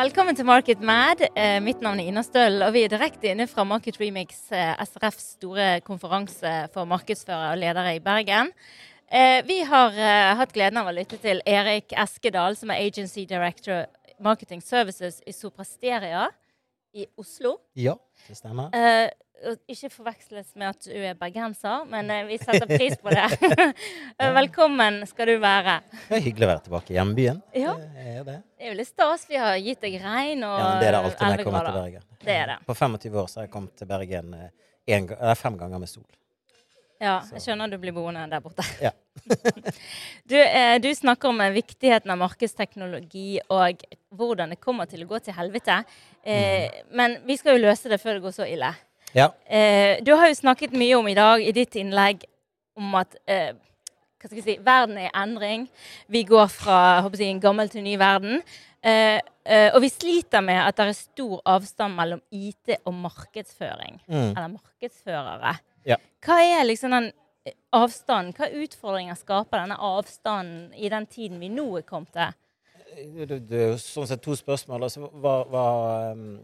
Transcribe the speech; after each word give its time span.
Velkommen 0.00 0.32
til 0.32 0.46
Market 0.48 0.80
Mad. 0.80 1.20
Eh, 1.36 1.58
mitt 1.60 1.82
navn 1.84 1.98
er 2.00 2.06
Ina 2.08 2.22
Støll, 2.24 2.62
og 2.64 2.70
vi 2.72 2.86
er 2.86 2.88
direkte 2.88 3.28
inne 3.34 3.44
fra 3.50 3.66
Market 3.68 3.98
Remix, 4.00 4.46
eh, 4.48 4.70
SRFs 4.80 5.26
store 5.34 5.66
konferanse 5.84 6.52
for 6.72 6.88
markedsførere 6.88 7.50
og 7.52 7.58
ledere 7.60 7.96
i 7.96 8.00
Bergen. 8.00 8.48
Eh, 9.12 9.42
vi 9.44 9.58
har 9.60 9.92
hatt 10.38 10.54
gleden 10.56 10.80
av 10.80 10.88
å 10.88 10.94
lytte 10.96 11.18
til 11.20 11.42
Erik 11.44 11.92
Eskedal, 11.92 12.56
som 12.56 12.70
er 12.70 12.80
Agency 12.80 13.26
Director 13.26 13.84
Marketing 14.18 14.62
Services 14.62 15.20
i 15.26 15.32
Soprasteria 15.36 16.30
i 16.94 17.04
Oslo. 17.18 17.58
Ja, 17.76 17.98
det 18.26 18.38
stemmer. 18.38 18.70
Ikke 19.40 19.88
forveksles 19.88 20.50
med 20.60 20.68
at 20.68 20.84
du 20.84 20.96
er 21.00 21.14
bergenser, 21.16 21.86
men 21.88 22.10
eh, 22.12 22.26
vi 22.28 22.36
setter 22.36 22.66
pris 22.68 22.98
på 23.00 23.08
det. 23.08 23.24
Velkommen 24.40 24.98
skal 25.08 25.30
du 25.30 25.38
være. 25.40 25.78
Det 26.10 26.18
er 26.18 26.24
hyggelig 26.26 26.44
å 26.44 26.50
være 26.50 26.62
tilbake 26.66 26.92
i 26.92 26.98
hjembyen. 26.98 27.38
Ja. 27.56 27.72
Det 27.80 28.04
er 28.04 28.26
det. 28.26 28.34
Det 28.44 28.66
er 28.66 28.74
jo 28.74 28.76
litt 28.82 28.90
stas. 28.90 29.24
Vi 29.30 29.38
har 29.40 29.56
gitt 29.56 29.80
deg 29.80 29.96
regn 30.02 30.44
og 30.44 30.56
Ja, 30.60 30.66
det 30.82 30.90
er 30.90 30.96
det 30.96 31.00
alltid 31.00 31.24
når 31.24 31.32
jeg 31.32 31.40
11 31.40 31.48
kommer 31.48 31.68
til. 31.70 31.78
Bergen. 31.78 32.04
Det 32.20 32.34
er 32.36 32.52
det. 32.52 32.56
På 32.68 32.76
25 32.76 33.16
år 33.22 33.30
så 33.32 33.40
har 33.40 33.46
jeg 33.46 33.52
kommet 33.54 33.80
til 33.80 33.90
Bergen 33.94 34.36
eh, 34.36 34.50
en, 34.98 35.08
eh, 35.16 35.32
fem 35.40 35.56
ganger 35.62 35.80
med 35.86 35.92
sol. 35.94 36.04
Ja, 37.00 37.16
jeg 37.32 37.40
skjønner 37.46 37.72
du 37.72 37.78
blir 37.80 37.96
boende 37.96 38.26
der 38.28 38.44
borte. 38.44 38.66
Ja. 38.84 38.92
du, 40.30 40.36
du 40.84 40.90
snakker 40.98 41.32
om 41.32 41.40
viktigheten 41.54 42.12
av 42.12 42.20
markedsteknologi 42.20 43.40
og 43.48 43.88
hvordan 44.12 44.52
det 44.52 44.60
kommer 44.60 44.84
til 44.90 45.06
å 45.06 45.10
gå 45.14 45.24
til 45.24 45.38
helvete. 45.38 45.80
Mm. 46.28 46.76
Men 47.00 47.16
vi 47.24 47.38
skal 47.40 47.56
jo 47.56 47.64
løse 47.64 47.88
det 47.88 48.02
før 48.04 48.18
det 48.18 48.26
går 48.26 48.36
så 48.36 48.44
ille. 48.44 48.68
Ja. 49.16 49.30
Eh, 49.44 49.98
du 50.06 50.12
har 50.14 50.30
jo 50.30 50.38
snakket 50.38 50.76
mye 50.76 50.98
om 50.98 51.08
i 51.10 51.16
dag 51.18 51.42
i 51.42 51.52
ditt 51.54 51.74
innlegg 51.80 52.24
om 52.78 52.94
at 53.00 53.16
eh, 53.26 53.52
hva 54.20 54.28
skal 54.28 54.36
jeg 54.36 54.44
si, 54.44 54.56
verden 54.64 54.98
er 55.00 55.08
i 55.08 55.14
endring. 55.16 55.62
Vi 56.12 56.24
går 56.28 56.50
fra 56.52 57.00
håper 57.00 57.22
jeg, 57.22 57.32
en 57.32 57.40
gammel 57.40 57.70
til 57.72 57.80
en 57.80 57.88
ny 57.88 57.94
verden. 58.00 58.42
Eh, 58.84 59.16
eh, 59.44 59.68
og 59.74 59.80
vi 59.84 59.88
sliter 59.92 60.44
med 60.44 60.60
at 60.60 60.76
det 60.76 60.90
er 60.90 60.98
stor 60.98 61.40
avstand 61.48 61.96
mellom 61.96 62.20
IT 62.32 62.76
og 62.84 62.94
markedsføring. 63.00 63.96
Mm. 64.06 64.30
Eller 64.34 64.52
markedsførere. 64.58 65.56
Ja. 65.88 65.96
Hva 66.24 66.36
er 66.44 66.68
liksom 66.68 66.92
den 66.96 67.10
eh, 67.48 67.56
avstanden? 67.76 68.34
Hva 68.36 68.50
utfordringer 68.60 69.16
skaper 69.16 69.64
denne 69.64 69.80
avstanden 69.80 70.70
i 70.76 70.92
den 70.92 71.08
tiden 71.08 71.40
vi 71.40 71.48
nå 71.52 71.66
er 71.80 71.88
kommet 71.88 72.12
til? 72.16 72.36
Det, 72.90 73.28
det, 73.28 73.42
det 73.48 73.60
er 73.60 73.68
jo 73.72 73.80
sånn 73.80 74.08
sett 74.10 74.22
to 74.24 74.36
spørsmål. 74.36 74.84
Altså, 74.84 75.08
hva, 75.22 75.34
hva, 75.48 75.66
um, 76.12 76.40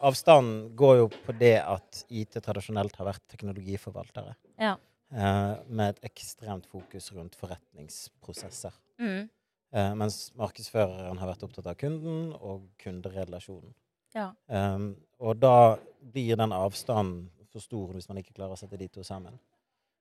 avstanden 0.00 0.76
går 0.76 0.96
jo 1.02 1.08
på 1.26 1.34
det 1.38 1.56
at 1.60 2.04
IT 2.08 2.38
tradisjonelt 2.44 2.96
har 3.00 3.10
vært 3.12 3.26
teknologiforvaltere. 3.32 4.36
Ja. 4.60 4.76
eh, 5.12 5.52
med 5.66 5.94
et 5.94 6.04
ekstremt 6.10 6.66
fokus 6.70 7.10
rundt 7.12 7.36
forretningsprosesser. 7.38 8.74
Mm. 9.00 9.28
Eh, 9.72 9.92
mens 9.94 10.32
markedsføreren 10.38 11.18
har 11.18 11.32
vært 11.32 11.44
opptatt 11.46 11.68
av 11.70 11.78
kunden 11.78 12.32
og 12.38 12.68
kunderelasjonen. 12.82 13.74
Ja. 14.14 14.30
Eh, 14.48 14.78
og 15.20 15.38
da 15.38 15.78
blir 16.00 16.36
den 16.36 16.56
avstanden 16.56 17.28
for 17.50 17.62
stor 17.62 17.94
hvis 17.94 18.08
man 18.08 18.20
ikke 18.22 18.36
klarer 18.36 18.54
å 18.54 18.60
sette 18.60 18.78
de 18.80 18.88
to 18.88 19.04
sammen. 19.06 19.38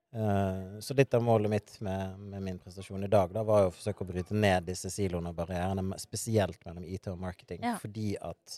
Uh, 0.10 0.80
så 0.82 0.96
litt 0.98 1.14
av 1.14 1.22
målet 1.22 1.52
mitt 1.52 1.76
med, 1.86 2.16
med 2.32 2.42
min 2.42 2.56
prestasjon 2.58 3.04
i 3.06 3.10
dag 3.12 3.30
da, 3.30 3.44
var 3.46 3.62
jo 3.62 3.70
å 3.70 3.74
forsøke 3.76 4.02
å 4.02 4.08
bryte 4.10 4.34
ned 4.34 4.66
disse 4.66 4.90
siloene 4.90 5.30
og 5.30 5.38
barrierene, 5.38 6.00
spesielt 6.02 6.64
mellom 6.66 6.88
IT 6.90 7.12
og 7.12 7.20
marketing. 7.22 7.62
Ja. 7.62 7.76
Fordi 7.82 8.16
at 8.18 8.58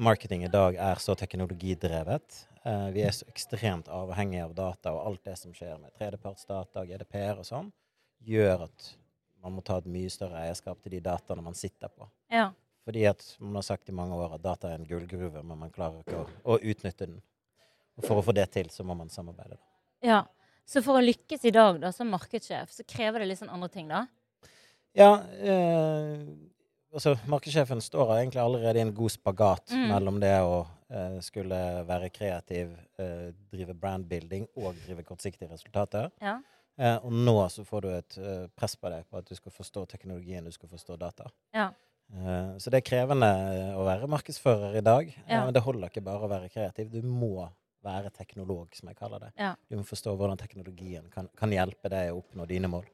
marketing 0.00 0.44
i 0.44 0.52
dag 0.52 0.76
er 0.80 1.00
så 1.02 1.14
teknologidrevet. 1.18 2.46
Uh, 2.64 2.88
vi 2.94 3.02
er 3.04 3.12
så 3.14 3.28
ekstremt 3.28 3.88
avhengige 3.92 4.46
av 4.46 4.54
data, 4.56 4.94
og 4.94 5.04
alt 5.10 5.24
det 5.28 5.36
som 5.40 5.52
skjer 5.56 5.76
med 5.80 5.92
tredjepartsdata, 5.98 6.84
GDPR 6.88 7.40
og 7.40 7.46
sånn, 7.48 7.70
gjør 8.24 8.66
at 8.68 8.90
man 9.40 9.56
må 9.56 9.64
ta 9.64 9.78
et 9.80 9.88
mye 9.88 10.10
større 10.12 10.42
eierskap 10.44 10.80
til 10.82 10.96
de 10.96 11.02
dataene 11.04 11.44
man 11.44 11.56
sitter 11.58 11.92
på. 11.92 12.08
ja. 12.32 12.50
Fordi 12.88 13.02
at 13.06 13.22
man 13.38 13.58
har 13.58 13.62
sagt 13.62 13.90
i 13.92 13.94
mange 13.94 14.16
år 14.16 14.32
at 14.34 14.42
data 14.42 14.70
er 14.70 14.78
en 14.78 14.86
gullgruve, 14.88 15.42
men 15.44 15.58
man 15.60 15.70
klarer 15.70 16.00
ikke 16.00 16.22
å, 16.22 16.22
å 16.48 16.54
utnytte 16.58 17.06
den. 17.06 17.18
Og 18.00 18.06
for 18.06 18.18
å 18.18 18.22
få 18.24 18.32
det 18.34 18.46
til, 18.54 18.70
så 18.72 18.86
må 18.88 18.96
man 18.96 19.12
samarbeide. 19.12 19.58
da. 19.60 20.08
ja. 20.08 20.20
Så 20.70 20.80
for 20.86 20.96
å 20.96 21.02
lykkes 21.04 21.44
i 21.44 21.52
dag 21.54 21.80
da, 21.82 21.90
som 21.92 22.08
markedssjef, 22.10 22.72
så 22.72 22.86
krever 22.88 23.20
det 23.20 23.28
litt 23.28 23.40
sånn 23.42 23.52
andre 23.52 23.68
ting, 23.74 23.88
da? 23.90 24.04
Ja, 24.96 25.10
eh, 25.44 26.24
altså 26.92 27.14
markedssjefen 27.30 27.80
står 27.84 28.12
egentlig 28.18 28.40
allerede 28.42 28.78
i 28.78 28.84
en 28.86 28.94
god 28.94 29.10
spagat 29.14 29.70
Mm. 29.74 29.88
mellom 29.92 30.20
det 30.20 30.32
å 30.42 30.66
eh, 30.90 31.20
skulle 31.20 31.84
være 31.86 32.10
kreativ, 32.10 32.72
eh, 32.98 33.30
drive 33.52 33.74
brandbuilding 33.74 34.48
og 34.56 34.74
drive 34.86 35.04
kortsiktige 35.04 35.50
resultater. 35.52 36.10
Ja. 36.20 36.40
Eh, 36.78 36.96
og 37.04 37.12
nå 37.12 37.36
så 37.50 37.62
får 37.64 37.80
du 37.82 37.88
et 37.94 38.18
eh, 38.18 38.46
press 38.56 38.74
på 38.76 38.90
deg 38.90 39.04
på 39.10 39.18
at 39.18 39.24
du 39.28 39.34
skal 39.36 39.52
forstå 39.52 39.86
teknologien, 39.88 40.44
du 40.44 40.50
skal 40.50 40.68
forstå 40.68 40.98
data. 40.98 41.28
Ja. 41.54 41.68
Eh, 42.12 42.56
Så 42.58 42.70
det 42.70 42.80
er 42.82 42.88
krevende 42.90 43.28
eh, 43.30 43.76
å 43.78 43.84
være 43.86 44.08
markedsfører 44.10 44.76
i 44.76 44.80
dag. 44.82 45.14
Ja. 45.28 45.44
Det 45.50 45.62
holder 45.62 45.88
ikke 45.90 46.02
bare 46.02 46.26
å 46.26 46.28
være 46.30 46.48
kreativ. 46.50 46.90
Du 46.90 47.02
må 47.06 47.48
være 47.84 48.10
teknolog, 48.10 48.74
som 48.74 48.88
jeg 48.88 48.96
kaller 48.98 49.18
det. 49.20 49.30
Du 49.70 49.76
må 49.78 49.84
forstå 49.84 50.16
hvordan 50.16 50.36
teknologien 50.36 51.06
kan, 51.10 51.28
kan 51.36 51.50
hjelpe 51.50 51.88
deg 51.88 52.10
å 52.12 52.18
oppnå 52.20 52.46
dine 52.48 52.68
mål. 52.68 52.84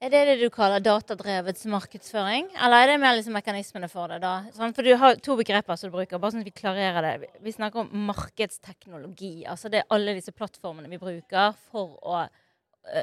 Er 0.00 0.08
det 0.08 0.20
det 0.24 0.36
du 0.40 0.48
kaller 0.48 0.80
datadrevet 0.80 1.60
markedsføring? 1.68 2.46
Eller 2.56 2.82
er 2.82 2.86
det 2.88 3.00
mer 3.02 3.18
liksom 3.18 3.34
mekanismene 3.36 3.88
for 3.92 4.08
det? 4.08 4.22
da? 4.22 4.46
Sånn, 4.56 4.72
for 4.72 4.86
du 4.86 4.94
har 4.96 5.18
to 5.20 5.36
begreper 5.36 5.76
som 5.76 5.90
du 5.90 5.96
bruker, 5.96 6.16
bare 6.18 6.32
sånn 6.32 6.40
at 6.40 6.48
vi 6.48 6.56
klarerer 6.56 7.04
det. 7.04 7.28
Vi- 7.44 7.52
snakker 7.52 7.82
om 7.84 8.06
markedsteknologi. 8.08 9.44
Altså 9.44 9.68
det 9.68 9.82
er 9.82 9.90
alle 9.90 10.14
disse 10.16 10.32
plattformene 10.32 10.88
vi 10.88 10.96
bruker 10.96 11.52
for 11.70 11.98
å 12.00 12.28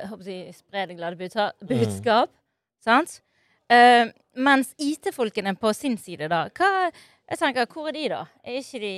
håper 0.09 0.30
jeg, 0.30 0.56
spre 0.58 0.85
det 0.88 0.97
glade 0.97 1.18
budskap. 1.18 2.30
Mm. 2.30 2.35
sant? 2.84 3.22
Uh, 3.68 4.09
mens 4.40 4.74
IT-folkene 4.79 5.56
på 5.59 5.74
sin 5.75 5.97
side, 6.00 6.29
da 6.31 6.47
hva, 6.56 6.90
jeg 7.29 7.39
tenker, 7.41 7.65
Hvor 7.71 7.88
er 7.89 7.95
de, 7.95 8.03
da? 8.13 8.19
Er 8.43 8.57
ikke 8.61 8.79
de, 8.79 8.91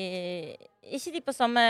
ikke 0.98 1.12
de 1.16 1.22
på 1.26 1.34
samme 1.34 1.64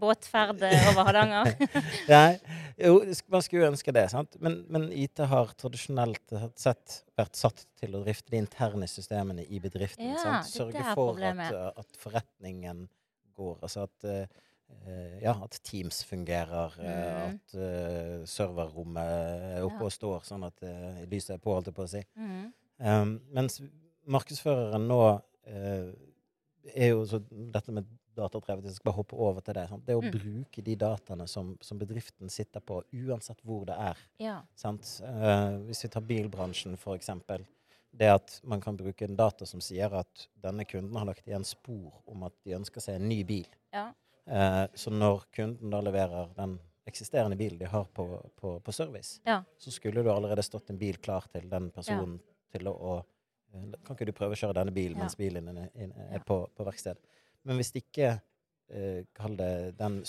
båtferd 0.00 0.62
over 0.90 1.04
Hardanger? 1.08 1.50
Nei, 2.12 2.38
jo, 2.80 2.98
man 3.32 3.44
skulle 3.44 3.64
jo 3.66 3.70
ønske 3.72 3.92
det, 3.96 4.06
sant? 4.12 4.38
Men, 4.40 4.62
men 4.72 4.88
IT 4.96 5.20
har 5.28 5.52
tradisjonelt 5.60 6.34
sett 6.60 7.02
vært 7.18 7.36
satt 7.36 7.66
til 7.80 7.96
å 7.96 8.02
drifte 8.04 8.32
de 8.32 8.40
interne 8.42 8.88
systemene 8.90 9.44
i 9.44 9.60
bedriften. 9.60 10.08
Ja, 10.14 10.22
sant? 10.22 10.50
Sørge 10.52 10.82
for 10.96 11.20
at, 11.20 11.44
at 11.84 12.00
forretningen 12.00 12.86
går. 13.36 13.58
Altså 13.60 13.84
at, 13.84 14.08
uh, 14.08 15.16
ja, 15.20 15.36
at 15.44 15.60
Teams 15.68 16.02
fungerer, 16.08 16.76
uh, 16.80 16.86
Mhm. 16.86 17.36
at 17.36 17.56
uh, 17.60 18.26
serverrommet 18.28 19.12
er 19.58 19.64
oppe 19.68 19.82
Ja. 19.84 19.90
og 19.90 19.92
står, 19.92 20.24
sånn 20.32 20.44
at 20.48 20.64
uh, 20.64 21.04
lyset 21.10 21.36
er 21.36 21.42
på, 21.44 21.52
holdt 21.52 21.68
jeg 21.68 21.76
på 21.76 21.84
å 21.84 21.92
si. 21.92 22.02
Mm. 22.16 22.46
Um, 22.80 23.12
mens 23.36 23.60
markedsføreren 24.06 24.84
nå 24.88 24.98
eh, 25.48 25.86
er 26.74 26.88
jo 26.94 27.04
så 27.06 27.20
dette 27.30 27.72
med 27.72 27.86
datadrevet, 28.16 28.64
jeg 28.64 28.74
skal 28.78 28.88
bare 28.90 28.96
hoppe 28.96 29.16
over 29.20 29.40
til 29.44 29.54
det. 29.54 29.66
Sant? 29.68 29.84
Det 29.86 29.94
å 29.96 30.00
Mm. 30.02 30.10
bruke 30.14 30.62
de 30.64 30.74
dataene 30.76 31.26
som, 31.28 31.56
som 31.60 31.78
bedriften 31.78 32.30
sitter 32.32 32.60
på, 32.60 32.82
uansett 32.92 33.42
hvor 33.44 33.66
det 33.68 33.76
er. 33.76 33.96
Ja. 34.18 34.38
Sant? 34.56 35.00
Eh, 35.04 35.58
hvis 35.68 35.84
vi 35.84 35.88
tar 35.92 36.00
bilbransjen, 36.00 36.76
for 36.80 36.96
eksempel. 36.96 37.44
Det 37.96 38.08
at 38.12 38.40
man 38.44 38.60
kan 38.60 38.76
bruke 38.76 39.04
en 39.04 39.16
data 39.16 39.46
som 39.46 39.60
sier 39.60 39.92
at 39.94 40.26
denne 40.42 40.64
kunden 40.68 40.96
har 40.96 41.06
lagt 41.06 41.26
igjen 41.28 41.44
spor 41.44 41.92
om 42.06 42.24
at 42.24 42.32
de 42.44 42.52
ønsker 42.56 42.80
seg 42.80 42.96
en 42.96 43.08
ny 43.08 43.22
bil. 43.24 43.46
Ja. 43.72 43.92
Uh, 44.28 44.66
så 44.74 44.90
når 44.90 45.22
kunden 45.32 45.70
da 45.70 45.80
leverer 45.80 46.32
den 46.34 46.58
eksisterende 46.86 47.36
bilen 47.38 47.58
de 47.58 47.64
har 47.70 47.84
på, 47.94 48.04
på, 48.36 48.60
på 48.60 48.72
service, 48.74 49.20
Ja. 49.24 49.42
så 49.58 49.70
skulle 49.70 50.02
det 50.02 50.10
allerede 50.12 50.42
stått 50.42 50.68
en 50.70 50.78
bil 50.78 50.96
klar 50.98 51.24
til 51.32 51.48
den 51.48 51.70
personen 51.70 52.18
til 52.52 52.66
å, 52.66 52.72
å 52.74 53.04
Kan 53.84 53.96
ikke 53.96 54.06
du 54.08 54.12
prøve 54.16 54.36
å 54.36 54.40
kjøre 54.40 54.54
denne 54.60 54.72
bilen 54.74 54.98
mens 54.98 55.16
bilen 55.18 55.46
din 55.50 55.92
er, 56.10 56.22
på, 56.26 56.40
på 56.56 56.64
verksted? 56.66 56.96
Men 57.46 57.56
hvis 57.60 57.72
ikke 57.78 58.20
eh, 58.68 59.04
Kall 59.14 59.36
det 59.38 59.50
den 59.78 60.00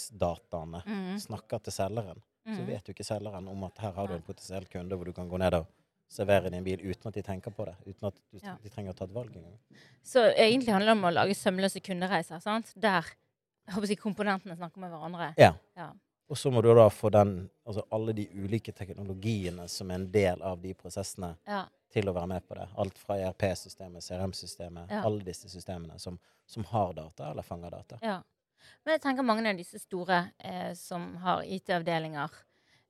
servicedataene 0.00 0.82
mm. 0.86 1.18
snakker 1.26 1.62
til 1.66 1.72
selgeren, 1.72 2.22
så 2.46 2.56
Mhm. 2.62 2.66
vet 2.66 2.88
jo 2.88 2.94
ikke 2.94 3.04
selgeren 3.06 3.48
om 3.48 3.64
at 3.64 3.78
her 3.78 3.92
har 3.92 4.08
du 4.08 4.14
en 4.14 4.22
potensiell 4.24 4.64
kunde 4.66 4.96
hvor 4.96 5.04
du 5.06 5.12
kan 5.12 5.28
gå 5.28 5.38
ned 5.38 5.54
og 5.54 5.66
servere 6.10 6.50
din 6.50 6.64
bil 6.64 6.80
uten 6.80 7.08
at 7.08 7.14
de 7.14 7.22
tenker 7.22 7.52
på 7.54 7.64
det. 7.68 7.74
Uten 7.86 8.06
at 8.08 8.14
du, 8.32 8.38
Ja. 8.42 8.56
de 8.62 8.68
trenger 8.68 8.90
å 8.92 8.96
ta 8.96 9.04
et 9.04 9.12
valg 9.14 9.30
engang. 9.36 9.58
Så 10.02 10.24
egentlig 10.34 10.72
handler 10.72 10.94
det 10.94 10.98
om 10.98 11.04
å 11.04 11.12
lage 11.14 11.34
sømløse 11.36 11.80
kundereiser, 11.80 12.40
sant? 12.40 12.72
Der 12.74 13.02
jeg 13.66 13.74
håper 13.74 13.86
si, 13.86 13.94
komponentene 13.96 14.56
snakker 14.56 14.78
med 14.80 14.90
hverandre. 14.90 15.34
Ja. 15.38 15.52
Ja. 15.76 15.92
Og 16.30 16.38
så 16.38 16.50
må 16.54 16.62
du 16.62 16.68
da 16.74 16.84
få 16.94 17.10
den, 17.10 17.48
altså 17.66 17.82
alle 17.90 18.12
de 18.14 18.28
ulike 18.38 18.72
teknologiene 18.76 19.64
som 19.68 19.90
er 19.90 19.94
en 19.98 20.08
del 20.14 20.42
av 20.46 20.60
de 20.62 20.74
prosessene, 20.78 21.32
Ja. 21.46 21.64
til 21.90 22.06
å 22.06 22.12
være 22.14 22.28
med 22.30 22.44
på 22.46 22.54
det. 22.54 22.68
Alt 22.78 22.98
fra 22.98 23.16
ERP-systemet, 23.18 24.02
CRM-systemet, 24.06 24.90
Ja. 24.90 25.00
alle 25.04 25.24
disse 25.26 25.48
systemene 25.50 25.98
som, 25.98 26.18
som 26.46 26.64
har 26.70 26.92
data 26.94 27.30
eller 27.32 27.42
fanger 27.42 27.70
data. 27.70 27.98
ja. 28.02 28.20
Men 28.84 28.92
jeg 28.94 29.00
tenker 29.02 29.22
mange 29.24 29.48
av 29.48 29.56
disse 29.56 29.78
store 29.80 30.32
eh, 30.38 30.74
som 30.74 31.16
har 31.16 31.42
IT-avdelinger, 31.42 32.30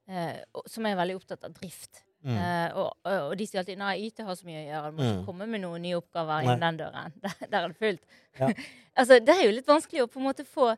eh, 0.09 0.41
som 0.67 0.87
er 0.87 0.97
veldig 0.99 1.17
opptatt 1.17 1.45
av 1.45 1.53
drift. 1.55 2.03
Mm. 2.25 2.37
Eh, 2.37 2.77
og, 2.77 2.93
og, 3.07 3.37
de 3.39 3.47
sier 3.47 3.61
alltid 3.63 3.79
nei, 3.79 3.95
IT 4.07 4.19
har 4.27 4.35
så 4.37 4.45
mye 4.45 4.65
å 4.65 4.69
gjøre, 4.69 4.91
du 4.91 4.97
må 4.99 5.05
ikke 5.07 5.21
Mm. 5.21 5.27
komme 5.27 5.47
med 5.49 5.61
noen 5.63 5.83
nye 5.83 5.97
oppgaver 5.97 6.43
innen 6.43 6.61
den 6.61 6.77
døren. 6.83 7.13
Der, 7.23 7.47
der 7.49 7.63
er 7.65 7.69
det 7.69 7.79
fullt. 7.79 8.03
Ja. 8.39 8.49
altså, 8.99 9.19
det 9.25 9.29
er 9.39 9.45
jo 9.47 9.55
litt 9.57 9.67
vanskelig 9.71 10.03
å 10.05 10.11
på 10.11 10.19
en 10.21 10.27
måte 10.27 10.45
få 10.45 10.77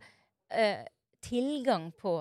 eh, 0.50 0.84
tilgang 1.24 1.90
på 1.98 2.20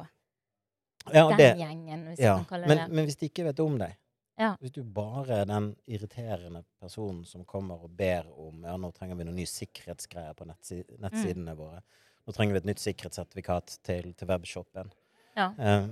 Ja, 1.13 1.27
den 1.30 1.38
det, 1.38 1.50
gjengen, 1.57 2.06
hvis 2.12 2.19
ja. 2.21 2.36
man 2.38 2.45
kaller 2.45 2.68
Men, 2.68 2.77
det 2.77 2.88
men 2.95 3.06
hvis 3.07 3.18
de 3.18 3.30
ikke 3.31 3.44
vet 3.50 3.59
om 3.59 3.77
deg, 3.81 3.98
Ja. 4.42 4.56
Hvis 4.62 4.71
du 4.74 4.81
bare 4.83 5.42
er 5.42 5.45
den 5.45 5.75
irriterende 5.86 6.63
personen 6.81 7.25
som 7.25 7.44
kommer 7.45 7.75
og 7.83 7.92
ber 7.98 8.25
om 8.42 8.63
ja, 8.65 8.75
nå 8.77 8.89
trenger 8.95 9.15
vi 9.19 9.25
noen 9.27 9.36
nye 9.38 9.45
sikkerhetsgreier 9.50 10.33
på 10.33 10.45
nettsi 10.50 10.80
Mm. 10.88 10.95
nettsidene 11.03 11.53
våre. 11.57 11.81
Nå 12.25 12.33
trenger 12.33 12.53
vi 12.53 12.57
et 12.57 12.65
nytt 12.65 12.80
sikkerhetssertifikat 12.80 13.77
til, 13.83 14.13
til 14.13 14.27
webshoppen. 14.27 14.89
Ja. 15.38 15.51
Eh, 15.59 15.88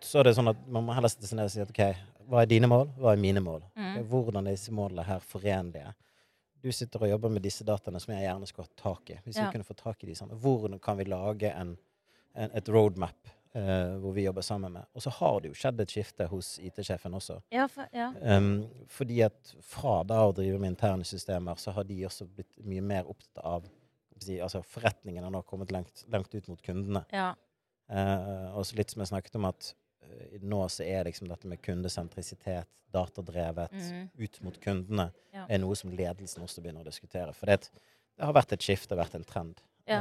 så 0.00 0.18
er 0.20 0.24
det 0.24 0.34
sånn 0.36 0.48
at 0.50 0.66
man 0.68 0.84
må 0.84 0.94
heller 0.96 1.08
sette 1.12 1.26
seg 1.28 1.36
ned 1.38 1.44
og 1.46 1.50
si 1.54 1.60
at 1.60 1.70
OK, 1.70 1.96
hva 2.28 2.42
er 2.42 2.46
dine 2.50 2.66
mål? 2.66 2.88
Hva 2.98 3.12
er 3.12 3.22
mine 3.22 3.40
mål? 3.44 3.62
Mm. 3.76 3.92
Okay, 3.92 4.02
hvordan 4.10 4.46
er 4.46 4.56
disse 4.56 4.72
målene 4.74 5.04
her 5.06 5.20
forenlige? 5.20 5.94
Du 6.62 6.72
sitter 6.72 7.02
og 7.06 7.08
jobber 7.12 7.30
med 7.30 7.42
disse 7.42 7.62
dataene 7.64 8.00
som 8.02 8.14
jeg 8.16 8.24
gjerne 8.26 8.46
skulle 8.50 8.66
hatt 8.66 8.82
tak 8.82 9.10
i. 9.10 9.20
Hvis 9.24 9.36
Ja. 9.36 9.46
vi 9.46 9.52
kunne 9.58 9.64
få 9.68 9.74
tak 9.78 10.02
i 10.02 10.06
de 10.06 10.14
sammen. 10.14 10.36
Hvordan 10.42 10.80
kan 10.82 10.96
vi 10.98 11.04
lage 11.04 11.52
en, 11.54 11.76
en, 12.34 12.50
et 12.52 12.68
roadmap 12.68 13.28
eh, 13.56 13.96
hvor 14.02 14.12
vi 14.12 14.26
jobber 14.26 14.44
sammen 14.44 14.72
med? 14.72 14.86
Og 14.92 15.02
så 15.02 15.10
har 15.10 15.40
det 15.40 15.50
jo 15.52 15.58
skjedd 15.58 15.80
et 15.82 15.94
skifte 15.94 16.28
hos 16.30 16.56
IT-sjefen 16.62 17.16
også. 17.16 17.38
Ja, 17.54 17.66
for, 17.70 17.88
ja. 17.96 18.10
Um, 18.20 18.66
fordi 18.92 19.22
at 19.26 19.54
fra 19.64 19.98
da 20.08 20.22
å 20.28 20.34
drive 20.36 20.60
med 20.60 20.74
interne 20.74 21.06
systemer, 21.08 21.58
så 21.60 21.74
har 21.76 21.88
de 21.88 21.98
også 22.08 22.28
blitt 22.28 22.60
mye 22.66 22.84
mer 22.84 23.08
opptatt 23.10 23.42
av 23.44 23.66
si, 24.22 24.38
altså 24.40 24.62
Forretningen 24.64 25.24
har 25.24 25.32
nå 25.32 25.42
kommet 25.48 25.72
langt, 25.74 26.04
langt 26.12 26.34
ut 26.34 26.52
mot 26.52 26.62
kundene. 26.62 27.06
ja. 27.14 27.32
Uh, 27.86 28.56
og 28.58 28.64
så 28.66 28.74
litt 28.74 28.90
som 28.90 28.98
jeg 29.04 29.12
snakket 29.12 29.36
om, 29.38 29.44
at 29.46 29.68
eh, 30.02 30.40
nå 30.42 30.56
så 30.74 30.82
er 30.82 31.04
liksom 31.06 31.28
dette 31.30 31.46
med 31.46 31.60
kundesentrisitet, 31.62 32.80
datadrevet, 32.90 33.70
mm. 33.70 34.08
ut 34.18 34.40
mot 34.42 34.56
kundene, 34.58 35.04
er 35.44 35.60
noe 35.62 35.76
som 35.78 35.92
ledelsen 35.94 36.42
også 36.42 36.64
begynner 36.64 36.82
å 36.82 36.88
diskutere. 36.88 37.30
For 37.36 37.46
det, 37.46 37.70
det 38.18 38.26
har 38.26 38.34
vært 38.34 38.56
et 38.56 38.66
skifte, 38.66 38.98
vært 38.98 39.14
en 39.14 39.26
trend. 39.28 39.62
Ja. 39.86 40.00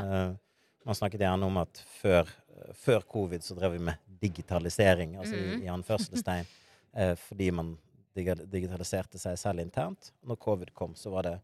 Man 0.86 0.98
snakket 0.98 1.26
gjerne 1.26 1.48
om 1.50 1.58
at 1.62 1.82
før, 1.98 2.30
før 2.78 3.06
covid 3.10 3.44
så 3.44 3.58
drev 3.58 3.76
vi 3.76 3.82
med 3.88 4.02
digitalisering, 4.22 5.18
altså 5.22 5.36
i, 5.38 5.64
i 5.66 5.72
anførselstegn, 5.74 6.48
eh, 7.02 7.16
fordi 7.20 7.52
man 7.52 7.76
digitaliserte 8.16 9.20
seg 9.20 9.38
selv 9.40 9.64
internt. 9.64 10.14
Når 10.24 10.40
covid 10.46 10.72
kom, 10.78 10.96
så 10.96 11.12
var 11.12 11.28
det 11.28 11.36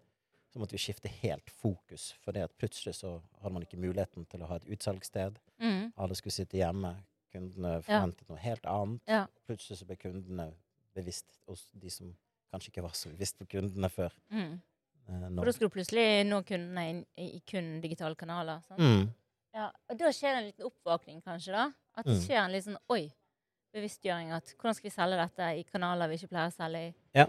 så 0.52 0.60
måtte 0.60 0.76
vi 0.76 0.82
skifte 0.84 1.08
helt 1.22 1.50
fokus. 1.50 2.10
For 2.20 2.36
det 2.36 2.44
at 2.44 2.56
plutselig 2.60 2.98
så 2.98 3.14
hadde 3.40 3.54
man 3.56 3.64
ikke 3.64 3.80
muligheten 3.80 4.26
til 4.28 4.42
å 4.44 4.50
ha 4.50 4.58
et 4.60 4.68
utsalgssted. 4.76 5.38
Mm. 5.64 5.94
Alle 5.96 6.18
skulle 6.20 6.36
sitte 6.36 6.60
hjemme. 6.60 6.92
Kundene 7.32 7.78
forventet 7.86 8.28
noe 8.28 8.42
helt 8.44 8.68
annet. 8.68 9.06
Ja. 9.08 9.22
Plutselig 9.48 9.80
så 9.80 9.88
ble 9.88 9.96
kundene 10.02 10.50
bevisst 10.98 11.40
hos 11.48 11.64
de 11.80 11.92
som 11.94 12.12
kanskje 12.52 12.74
ikke 12.74 12.84
var 12.84 12.98
så 13.00 13.14
bevisst 13.14 13.40
på 13.40 13.48
kundene 13.54 13.88
før. 13.92 14.12
Mm. 14.34 14.60
Eh, 15.08 15.24
nå. 15.30 15.46
da 15.46 15.54
skulle 15.56 15.72
du 15.72 15.78
plutselig 15.78 16.06
nå 16.28 16.42
kundene 16.48 16.84
i, 16.90 17.30
i 17.38 17.42
kun 17.48 17.78
digitale 17.84 18.20
kanaler. 18.20 18.60
Sant? 18.68 18.84
Mm. 18.84 19.08
Ja, 19.54 19.68
og 19.90 19.98
da 20.00 20.12
skjer 20.16 20.36
det 20.36 20.42
en 20.42 20.48
liten 20.48 20.68
oppvåkning, 20.70 21.24
kanskje? 21.26 21.52
da? 21.52 21.72
At 21.98 22.06
det 22.06 22.16
Mm. 22.16 22.24
skjer 22.24 22.40
en 22.46 22.52
litt 22.52 22.64
sånn 22.66 22.80
oi, 22.90 23.12
bevisstgjøring 23.74 24.32
at 24.32 24.54
hvordan 24.56 24.76
skal 24.76 24.90
vi 24.90 24.96
selge 24.96 25.18
dette 25.18 25.50
i 25.60 25.64
kanaler 25.64 26.08
vi 26.08 26.16
ikke 26.16 26.32
pleier 26.32 26.52
å 26.52 26.56
selge 26.56 26.88
i? 26.88 26.94
Ja. 27.16 27.28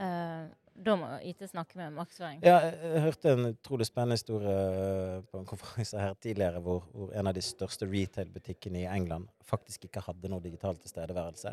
Uh, 0.00 0.48
da 0.80 0.94
må 0.96 1.08
IT 1.22 1.42
snakke 1.50 1.76
med 1.76 1.92
markedsføring. 1.92 2.40
Ja, 2.42 2.60
jeg, 2.64 3.02
hørte 3.04 3.32
en 3.34 3.50
utrolig 3.50 3.84
spennende 3.84 4.16
historie 4.16 4.48
eh, 4.48 5.22
på 5.28 5.38
en 5.38 5.44
konferanse 5.44 5.98
her 6.00 6.14
tidligere, 6.14 6.62
hvor, 6.64 6.86
hvor 6.94 7.12
en 7.12 7.26
av 7.26 7.34
de 7.34 7.42
største 7.44 7.84
retail-butikkene 7.84 8.80
i 8.80 8.88
England 8.88 9.28
faktisk 9.44 9.84
ikke 9.84 10.00
hadde 10.06 10.30
noe 10.32 10.40
digital 10.40 10.78
tilstedeværelse. 10.80 11.52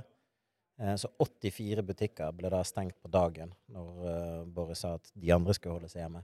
Eh, 0.80 0.95
så 0.95 1.12
84 1.19 1.83
butikker 1.83 2.31
ble 2.31 2.54
da 2.54 2.63
stengt 2.63 2.95
på 3.01 3.12
dagen 3.12 3.51
når 3.68 4.45
Boris 4.45 4.86
sa 4.86 4.94
at 4.95 5.12
de 5.13 5.33
andre 5.36 5.54
skulle 5.57 5.75
holde 5.75 5.89
seg 5.92 6.06
hjemme. 6.06 6.24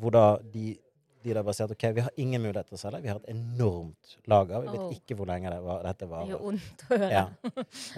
Hvor 0.00 0.10
da 0.10 0.26
de, 0.42 0.74
de 1.24 1.34
da 1.36 1.42
bare 1.44 1.54
sier 1.56 1.68
at 1.68 1.74
OK, 1.74 1.84
vi 1.96 2.04
har 2.06 2.14
ingen 2.22 2.42
mulighet 2.44 2.68
til 2.70 2.76
å 2.78 2.80
selge. 2.80 3.02
Vi 3.04 3.10
har 3.12 3.18
et 3.20 3.28
enormt 3.32 4.14
lager. 4.30 4.62
Vi 4.64 4.72
vet 4.76 4.94
ikke 5.00 5.16
hvor 5.18 5.28
lenge 5.28 5.50
det 5.52 5.58
var, 5.64 5.82
dette 5.86 6.04
Det 6.06 6.08
varer. 6.12 6.30
gjør 6.32 6.44
vondt 6.46 6.84
å 6.86 6.96
høre. 6.96 7.10
Ja. 7.12 7.26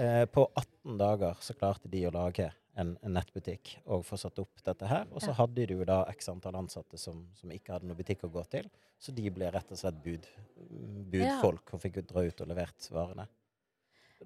Eh, 0.03 0.25
på 0.33 0.47
18 0.59 0.99
dager 1.01 1.39
så 1.47 1.55
klarte 1.59 1.91
de 1.93 2.03
å 2.09 2.13
lage 2.15 2.49
en, 2.81 2.95
en 3.05 3.13
nettbutikk 3.19 3.75
og 3.85 4.03
få 4.09 4.17
satt 4.21 4.39
opp 4.43 4.63
dette 4.65 4.89
her. 4.89 5.07
Og 5.13 5.21
så 5.23 5.35
hadde 5.37 5.67
de 5.69 5.77
jo 5.77 5.85
da 5.89 6.01
x 6.11 6.31
antall 6.33 6.57
ansatte 6.63 6.99
som, 7.01 7.27
som 7.37 7.53
ikke 7.53 7.75
hadde 7.77 7.91
noe 7.91 7.99
butikk 7.99 8.25
å 8.27 8.33
gå 8.33 8.43
til. 8.55 8.71
Så 9.03 9.13
de 9.15 9.29
ble 9.35 9.51
rett 9.53 9.71
og 9.75 9.79
slett 9.81 9.99
bud, 10.03 10.27
budfolk 11.13 11.73
og 11.77 11.83
fikk 11.83 12.01
dra 12.09 12.25
ut 12.27 12.41
og 12.45 12.49
levert 12.53 12.89
varene. 12.95 13.27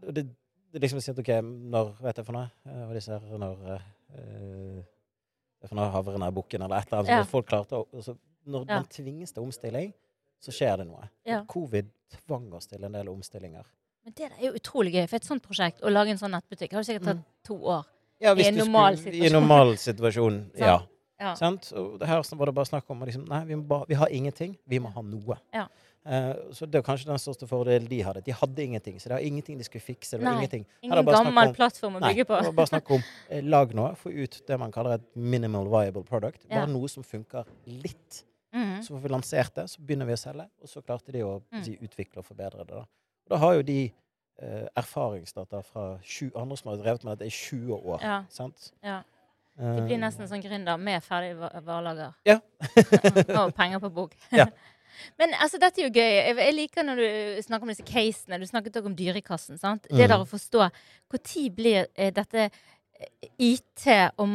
Og 0.04 0.12
Det, 0.14 0.26
det 0.72 0.82
liksom 0.84 1.00
sier 1.00 1.16
at 1.16 1.22
OK, 1.22 1.32
når 1.72 1.94
Vet 2.04 2.18
jeg 2.20 2.26
for 2.28 2.36
noe? 2.36 2.50
Og 2.86 2.94
disse 2.96 3.16
her 3.16 3.40
når 3.40 3.62
eh, 3.72 4.80
Det 4.84 5.64
er 5.64 5.70
for 5.72 5.78
noe 5.78 5.90
havren 5.94 6.26
er 6.26 6.34
bukken, 6.36 6.62
eller 6.66 6.76
et 6.82 6.90
eller 6.92 7.02
annet. 7.02 7.14
Ja. 7.16 7.28
Folk 7.30 7.48
klarte 7.48 7.80
å 7.80 8.02
Når 8.46 8.66
Ja. 8.68 8.74
man 8.80 8.84
tvinges 8.90 9.32
til 9.32 9.42
omstilling, 9.42 9.92
så 10.40 10.52
skjer 10.52 10.76
det 10.78 10.86
noe. 10.86 11.08
Ja. 11.24 11.44
Covid 11.48 11.88
tvang 12.26 12.52
oss 12.54 12.66
til 12.66 12.84
en 12.84 12.92
del 12.92 13.08
omstillinger. 13.08 13.64
Men 14.04 14.12
det 14.16 14.30
er 14.30 14.46
jo 14.46 14.52
utrolig 14.52 14.92
gøy. 14.94 15.08
For 15.08 15.16
et 15.16 15.24
sånt 15.24 15.42
prosjekt, 15.42 15.80
å 15.82 15.90
lage 15.90 16.10
en 16.10 16.18
sånn 16.18 16.30
nettbutikk, 16.30 16.72
har 16.72 16.82
jo 16.82 16.92
sikkert 16.92 17.04
tatt 17.04 17.24
to 17.44 17.54
år. 17.58 17.84
Ja, 18.20 18.34
I 18.34 18.46
en 18.48 18.54
normal 18.56 18.96
skulle- 18.96 19.12
I 19.14 19.20
situasjon. 19.20 19.26
en 19.26 19.32
normal 19.32 19.76
situasjon, 19.76 20.50
ja. 20.58 20.78
Ja. 21.18 21.34
Sant? 21.34 21.72
Og 21.72 21.98
det 21.98 22.06
her 22.08 22.22
var 22.36 22.46
det 22.46 22.54
bare 22.54 22.66
snakk 22.66 22.84
om 22.90 23.00
liksom, 23.00 23.26
Nei, 23.28 23.44
vi, 23.46 23.54
bare, 23.56 23.86
vi 23.88 23.94
har 23.94 24.06
ingenting. 24.08 24.56
Vi 24.68 24.78
må 24.78 24.92
ha 24.92 25.00
noe. 25.02 25.38
Ja. 25.52 25.66
Eh, 26.04 26.34
så 26.52 26.70
det 26.70 26.74
er 26.76 26.82
kanskje 26.82 27.06
den 27.06 27.18
største 27.18 27.48
fordelen 27.48 27.88
de 27.88 28.00
hadde. 28.02 28.22
De 28.22 28.30
hadde 28.32 28.58
ingenting. 28.62 28.98
Så 29.00 29.08
det 29.08 29.12
var 29.16 29.18
ingenting 29.24 29.56
de 29.58 29.64
skulle 29.64 29.82
fikse. 29.82 30.12
Var 30.12 30.20
Nei, 30.24 30.36
ingenting. 30.44 30.66
Ingen 30.82 31.04
gammel 31.04 31.48
om- 31.48 31.54
plattform 31.54 31.94
å 31.96 32.00
Nei, 32.00 32.12
bygge 32.14 32.26
på. 32.26 32.36
det 32.38 32.44
var 32.44 32.52
bare 32.52 32.66
snakk 32.68 32.90
om 32.90 33.02
eh, 33.30 33.40
lag 33.42 33.74
noe. 33.74 33.94
Få 33.96 34.12
ut 34.12 34.42
det 34.46 34.58
man 34.58 34.70
kaller 34.70 34.94
et 34.94 35.16
minimal 35.16 35.64
viable 35.66 36.04
product. 36.04 36.46
Bare 36.48 36.60
Ja. 36.60 36.66
noe 36.66 36.86
som 36.88 37.02
funker 37.02 37.44
litt. 37.66 38.24
Mhm. 38.56 38.82
Så 38.82 38.94
får 38.94 39.02
vi 39.04 39.08
lansert 39.12 39.54
det, 39.54 39.66
så 39.70 39.80
begynner 39.84 40.06
vi 40.08 40.12
å 40.16 40.20
selge. 40.22 40.48
Og 40.62 40.68
så 40.72 40.82
klarte 40.82 41.12
de 41.12 41.20
å 41.22 41.42
Mm. 41.52 41.62
si, 41.64 41.76
utvikle 41.82 42.18
og 42.22 42.24
forbedre 42.24 42.64
det. 42.64 42.68
Da, 42.68 42.78
og 42.80 43.30
da 43.30 43.36
har 43.42 43.54
jo 43.54 43.62
de 43.62 43.92
eh, 44.38 44.66
erfaringsdata 44.76 45.62
fra 45.64 45.98
sju, 46.04 46.30
andre 46.36 46.56
som 46.56 46.70
har 46.70 46.76
drevet 46.82 47.04
med 47.04 47.18
dette 47.18 47.26
i 47.26 47.30
20 47.30 47.72
år. 47.84 48.00
Ja. 48.02 48.24
Sant? 48.28 48.72
Ja. 48.84 49.02
De 49.58 49.80
blir 49.86 49.96
nesten 49.98 50.28
sånn 50.28 50.42
gründer 50.44 50.76
med 50.78 51.02
ferdig 51.02 51.34
va- 51.38 51.48
varelager. 51.64 52.12
Ja. 52.26 52.40
og 53.40 53.54
penger 53.56 53.78
på 53.80 53.88
bok. 53.94 54.12
Ja. 54.32 54.46
Men 55.18 55.32
altså, 55.40 55.58
dette 55.58 55.80
er 55.80 55.88
jo 55.88 55.92
gøy. 55.92 56.12
Jeg, 56.36 56.36
liker 56.54 56.82
når 56.84 56.96
du 57.00 57.42
snakker 57.42 57.62
om 57.62 57.68
disse 57.72 57.84
casene. 57.84 58.38
Du 58.38 58.44
snakket 58.46 58.76
også 58.76 58.86
om 58.86 58.94
Dyrekassen. 58.96 59.58
sant? 59.58 59.82
Det 59.88 59.92
Mm. 60.04 60.08
der 60.08 60.18
å 60.18 60.28
forstå 60.28 60.70
Når 61.10 61.50
blir 61.50 61.86
eh, 61.96 62.10
dette 62.10 62.50
eh, 62.50 63.28
IT- 63.38 64.12
og 64.18 64.28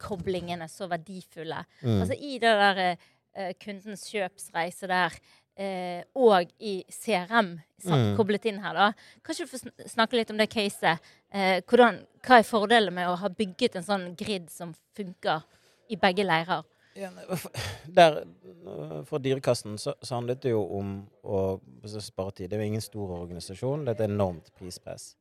markedsføringskoblingene 0.00 0.68
så 0.68 0.88
verdifulle? 0.88 1.64
mm. 1.82 2.00
Altså 2.00 2.14
i 2.14 2.38
det 2.38 2.42
der 2.42 2.96
eh, 3.34 3.54
kundens 3.60 4.04
kjøpsreise 4.10 4.88
der, 4.88 5.10
eh, 5.56 6.02
og 6.14 6.46
i 6.60 6.84
CRM 6.90 7.60
Mm. 7.82 8.16
koblet 8.16 8.44
inn 8.44 8.58
her, 8.60 8.74
da. 8.74 8.92
Kanskje 9.24 9.46
du 9.46 9.48
får 9.48 9.88
snakke 9.88 10.12
litt 10.12 10.30
om 10.30 10.36
det 10.36 10.50
caset? 10.50 10.98
Eh, 11.32 11.62
hvordan, 11.62 12.06
hva 12.20 12.38
er 12.38 12.42
fordelen 12.42 12.92
med 12.92 13.08
å 13.08 13.16
ha 13.16 13.28
bygget 13.28 13.76
en 13.76 13.82
sånn 13.82 14.16
grid 14.16 14.50
som 14.50 14.74
funker 14.94 15.40
i 15.88 15.96
begge 15.96 16.24
leirer? 16.26 16.62
Der, 17.88 18.24
øh, 18.66 19.04
for 19.06 19.18
Dyrekassen 19.18 19.78
så, 19.78 19.94
så 20.02 20.14
handlet 20.18 20.42
det 20.42 20.50
jo 20.50 20.60
om 20.76 21.06
å 21.24 21.60
spare 21.86 22.32
tid. 22.32 22.50
Det 22.50 22.58
er 22.58 22.64
jo 22.64 22.66
ingen 22.74 22.84
stor 22.84 23.14
organisasjon. 23.22 23.86
Det 23.86 23.94
er 23.94 24.04
et 24.04 24.10
enormt 24.10 24.52
prispress. 24.58 25.14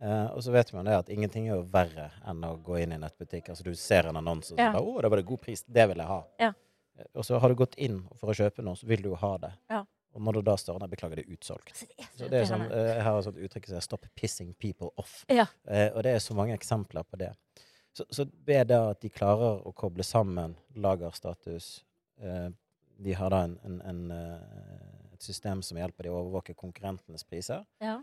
Eh, 0.00 0.26
og 0.30 0.42
så 0.42 0.52
vet 0.54 0.72
man 0.72 0.84
det 0.86 0.94
at 0.94 1.08
ingenting 1.10 1.48
er 1.48 1.56
jo 1.56 1.62
verre 1.72 2.10
enn 2.30 2.44
å 2.46 2.52
gå 2.62 2.76
inn 2.82 2.92
i 2.92 2.94
en 2.94 3.00
nettbutikk. 3.02 3.48
Altså 3.50 3.64
Du 3.66 3.74
ser 3.74 4.06
en 4.06 4.16
annonse 4.16 4.52
og 4.52 4.58
så 4.58 4.62
Ja. 4.62 4.72
bare 4.72 4.82
'Å, 4.86 5.02
det 5.02 5.10
var 5.10 5.16
det 5.16 5.26
god 5.26 5.40
pris. 5.40 5.62
Det 5.62 5.88
vil 5.88 5.96
jeg 5.96 6.06
ha'. 6.06 6.24
Ja. 6.38 6.52
Eh, 6.98 7.04
Og 7.14 7.24
så 7.24 7.38
har 7.40 7.48
du 7.48 7.54
gått 7.54 7.74
inn 7.78 8.02
for 8.16 8.30
å 8.30 8.34
kjøpe 8.34 8.62
noe, 8.62 8.74
så 8.76 8.86
vil 8.86 9.02
du 9.02 9.08
jo 9.10 9.14
ha 9.16 9.36
det. 9.38 9.52
Ja. 9.70 9.84
Og 10.14 10.22
når 10.22 10.32
du 10.34 10.42
da 10.42 10.54
står 10.56 10.78
der, 10.80 10.88
beklager, 10.88 11.16
det 11.16 11.26
er 11.28 11.32
utsolgt. 11.36 11.68
Altså, 11.68 11.86
det 11.86 11.98
er 12.00 12.04
så 12.04 12.18
Så 12.24 12.30
det 12.30 12.40
er 12.40 12.44
sånn, 12.46 12.72
eh, 12.72 12.94
jeg 12.94 13.02
har 13.02 13.18
et 13.18 13.24
sånt 13.24 13.36
uttrykk 13.36 13.66
som 13.66 13.80
'stop 13.80 14.06
pissing 14.16 14.54
people 14.54 14.88
off'. 14.98 15.24
Ja. 15.28 15.46
Eh, 15.66 15.90
og 15.94 16.02
det 16.02 16.14
er 16.14 16.18
så 16.18 16.34
mange 16.34 16.54
eksempler 16.58 17.02
på 17.04 17.18
det. 17.18 17.34
Så, 17.92 18.04
så 18.10 18.24
be 18.24 18.64
det 18.64 18.70
at 18.90 19.00
de 19.00 19.08
klarer 19.10 19.62
å 19.66 19.74
koble 19.74 20.02
sammen 20.04 20.56
lagerstatus 20.76 21.84
eh, 22.22 22.50
De 23.00 23.12
har 23.12 23.30
da 23.30 23.44
en, 23.44 23.58
en, 23.64 23.80
en, 23.82 24.10
et 25.12 25.22
system 25.22 25.62
som 25.62 25.76
hjelper 25.78 26.02
de 26.02 26.08
å 26.10 26.18
overvåke 26.24 26.54
konkurrentenes 26.56 27.22
priser. 27.24 27.64
Ja. 27.80 28.00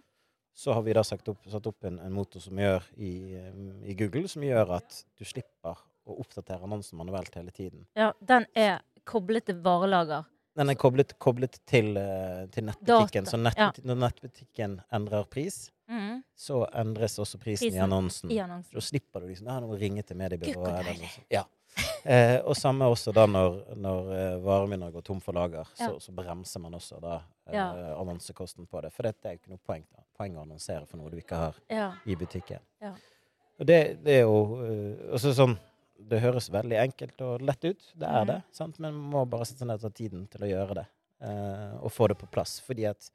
Så 0.55 0.73
har 0.73 0.85
vi 0.85 0.93
da 0.95 1.01
opp, 1.03 1.47
satt 1.51 1.67
opp 1.67 1.83
en, 1.83 1.97
en 1.99 2.13
motor 2.15 2.39
som 2.39 2.59
gjør 2.59 2.85
i, 2.95 3.35
eh, 3.35 3.57
i 3.91 3.95
Google, 3.99 4.29
som 4.31 4.43
gjør 4.45 4.77
at 4.77 5.01
du 5.19 5.25
slipper 5.27 5.81
å 6.05 6.15
oppdatere 6.21 6.63
annonsen 6.63 6.97
manuelt 6.97 7.35
hele 7.35 7.51
tiden. 7.51 7.87
ja, 7.97 8.13
den 8.21 8.45
er 8.55 8.79
koblet 9.03 9.49
til 9.49 9.59
varelager. 9.65 10.23
Den 10.55 10.71
er 10.71 10.77
koblet, 10.79 11.11
koblet 11.19 11.59
til, 11.67 11.97
eh, 11.99 12.45
til 12.47 12.69
nettbutikken. 12.69 13.25
Data, 13.25 13.31
Så 13.31 13.37
nett, 13.41 13.57
ja. 13.59 13.71
når 13.83 13.97
nettbutikken 14.05 14.77
endrer 14.95 15.27
pris, 15.27 15.71
mm. 15.91 16.23
så 16.35 16.61
endres 16.71 17.19
også 17.19 17.37
prisen, 17.41 17.67
Prisen 17.67 17.81
i 17.81 17.83
annonsen. 17.83 18.31
I 18.31 18.39
annonsen. 18.39 18.71
Da 18.73 18.83
slipper 18.87 19.19
du 19.19 19.27
liksom, 19.27 19.51
ja, 19.51 19.59
nå 19.59 19.75
ringe 19.75 20.03
til 20.07 20.15
mediebyrået. 20.15 21.19
Ja. 21.29 21.43
Eh, 22.05 22.37
og 22.45 22.53
samme 22.57 22.85
også 22.85 23.09
da 23.15 23.23
når, 23.25 23.55
når 23.81 24.09
eh, 24.13 24.35
varene 24.45 24.91
går 24.93 25.01
tom 25.07 25.17
for 25.25 25.33
lager, 25.33 25.65
Ja. 25.79 25.87
så, 25.89 25.95
så 25.99 26.11
bremser 26.13 26.61
man 26.61 26.75
også 26.77 26.99
da 27.01 27.15
eh, 27.47 27.55
Ja. 27.57 27.65
annonsekosten 27.97 28.67
på 28.69 28.81
det. 28.85 28.91
For 28.93 29.07
dette 29.07 29.25
er 29.25 29.33
jo 29.33 29.39
ikke 29.41 29.53
noe 29.55 29.63
poeng, 29.65 29.85
poeng 30.17 30.35
å 30.37 30.43
annonsere 30.43 30.85
for 30.85 31.01
noe 31.01 31.09
du 31.09 31.17
ikke 31.17 31.39
har 31.39 31.55
Ja. 31.73 31.87
i 32.05 32.15
butikken. 32.15 32.61
Ja. 32.81 32.93
Og 33.59 33.65
det, 33.65 34.03
det 34.05 34.19
er 34.19 34.21
jo 34.27 34.59
eh, 34.65 35.13
også 35.15 35.33
sånn 35.33 35.57
Det 35.95 36.19
høres 36.19 36.49
veldig 36.51 36.75
enkelt 36.75 37.21
og 37.23 37.41
lett 37.47 37.63
ut, 37.63 37.83
det 37.95 38.03
er 38.05 38.25
mm. 38.25 38.27
det, 38.27 38.41
sant? 38.51 38.79
men 38.83 38.93
man 38.93 39.11
må 39.13 39.21
bare 39.31 39.45
sette 39.47 39.61
seg 39.63 39.69
ned 39.69 39.79
og 39.79 39.85
ta 39.87 39.89
tiden 39.95 40.25
til 40.27 40.43
å 40.43 40.49
gjøre 40.49 40.75
det. 40.81 40.83
eh, 41.23 41.75
og 41.79 41.91
få 41.95 42.09
det 42.11 42.17
på 42.19 42.27
plass. 42.27 42.57
Fordi 42.67 42.83
at 42.89 43.07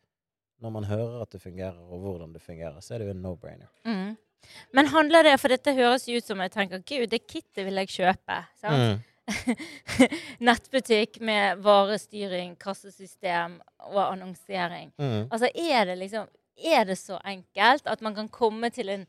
når 0.65 0.73
man 0.73 0.85
hører 0.89 1.21
at 1.23 1.31
det 1.31 1.43
fungerer, 1.43 1.77
og 1.77 2.01
hvordan 2.01 2.33
det 2.33 2.41
fungerer, 2.43 2.81
så 2.81 2.95
er 2.95 2.99
det 3.05 3.07
jo 3.11 3.13
en 3.15 3.21
no-brainer. 3.23 3.69
Mm. 3.85 4.17
Men 4.77 4.91
handler 4.93 5.27
det 5.27 5.37
For 5.41 5.53
dette 5.53 5.75
høres 5.77 6.09
jo 6.09 6.19
ut 6.19 6.27
som 6.27 6.41
jeg 6.43 6.53
tenker 6.55 6.83
Gud, 6.87 7.07
det 7.13 7.23
kittet 7.27 7.65
vil 7.67 7.81
jeg 7.83 7.95
kjøpe. 7.95 8.41
Sant? 8.61 8.83
Mm. 8.83 9.07
Nettbutikk 10.49 11.21
med 11.23 11.61
varestyring, 11.63 12.57
kassesystem 12.61 13.59
og 13.91 14.01
annonsering. 14.09 14.91
Mm. 14.99 15.29
Altså, 15.31 15.51
er 15.55 15.91
det 15.91 15.99
liksom 16.01 16.29
Er 16.61 16.85
det 16.85 16.99
så 16.99 17.17
enkelt 17.25 17.87
at 17.89 18.03
man 18.05 18.15
kan 18.15 18.29
komme 18.29 18.69
til 18.71 18.91
en 18.93 19.07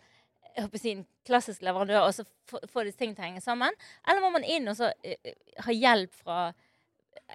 si, 0.79 0.91
en 0.93 1.05
klassisk 1.27 1.61
leverandør 1.61 2.05
og 2.05 2.13
så 2.15 2.23
få, 2.47 2.61
få 2.71 2.85
disse 2.87 2.99
tingene 2.99 3.17
til 3.17 3.25
å 3.25 3.27
henge 3.27 3.43
sammen? 3.43 3.75
Eller 4.07 4.23
må 4.23 4.29
man 4.31 4.47
inn 4.47 4.69
og 4.71 4.77
så 4.79 4.91
uh, 4.91 5.33
ha 5.65 5.75
hjelp 5.75 6.15
fra 6.15 6.53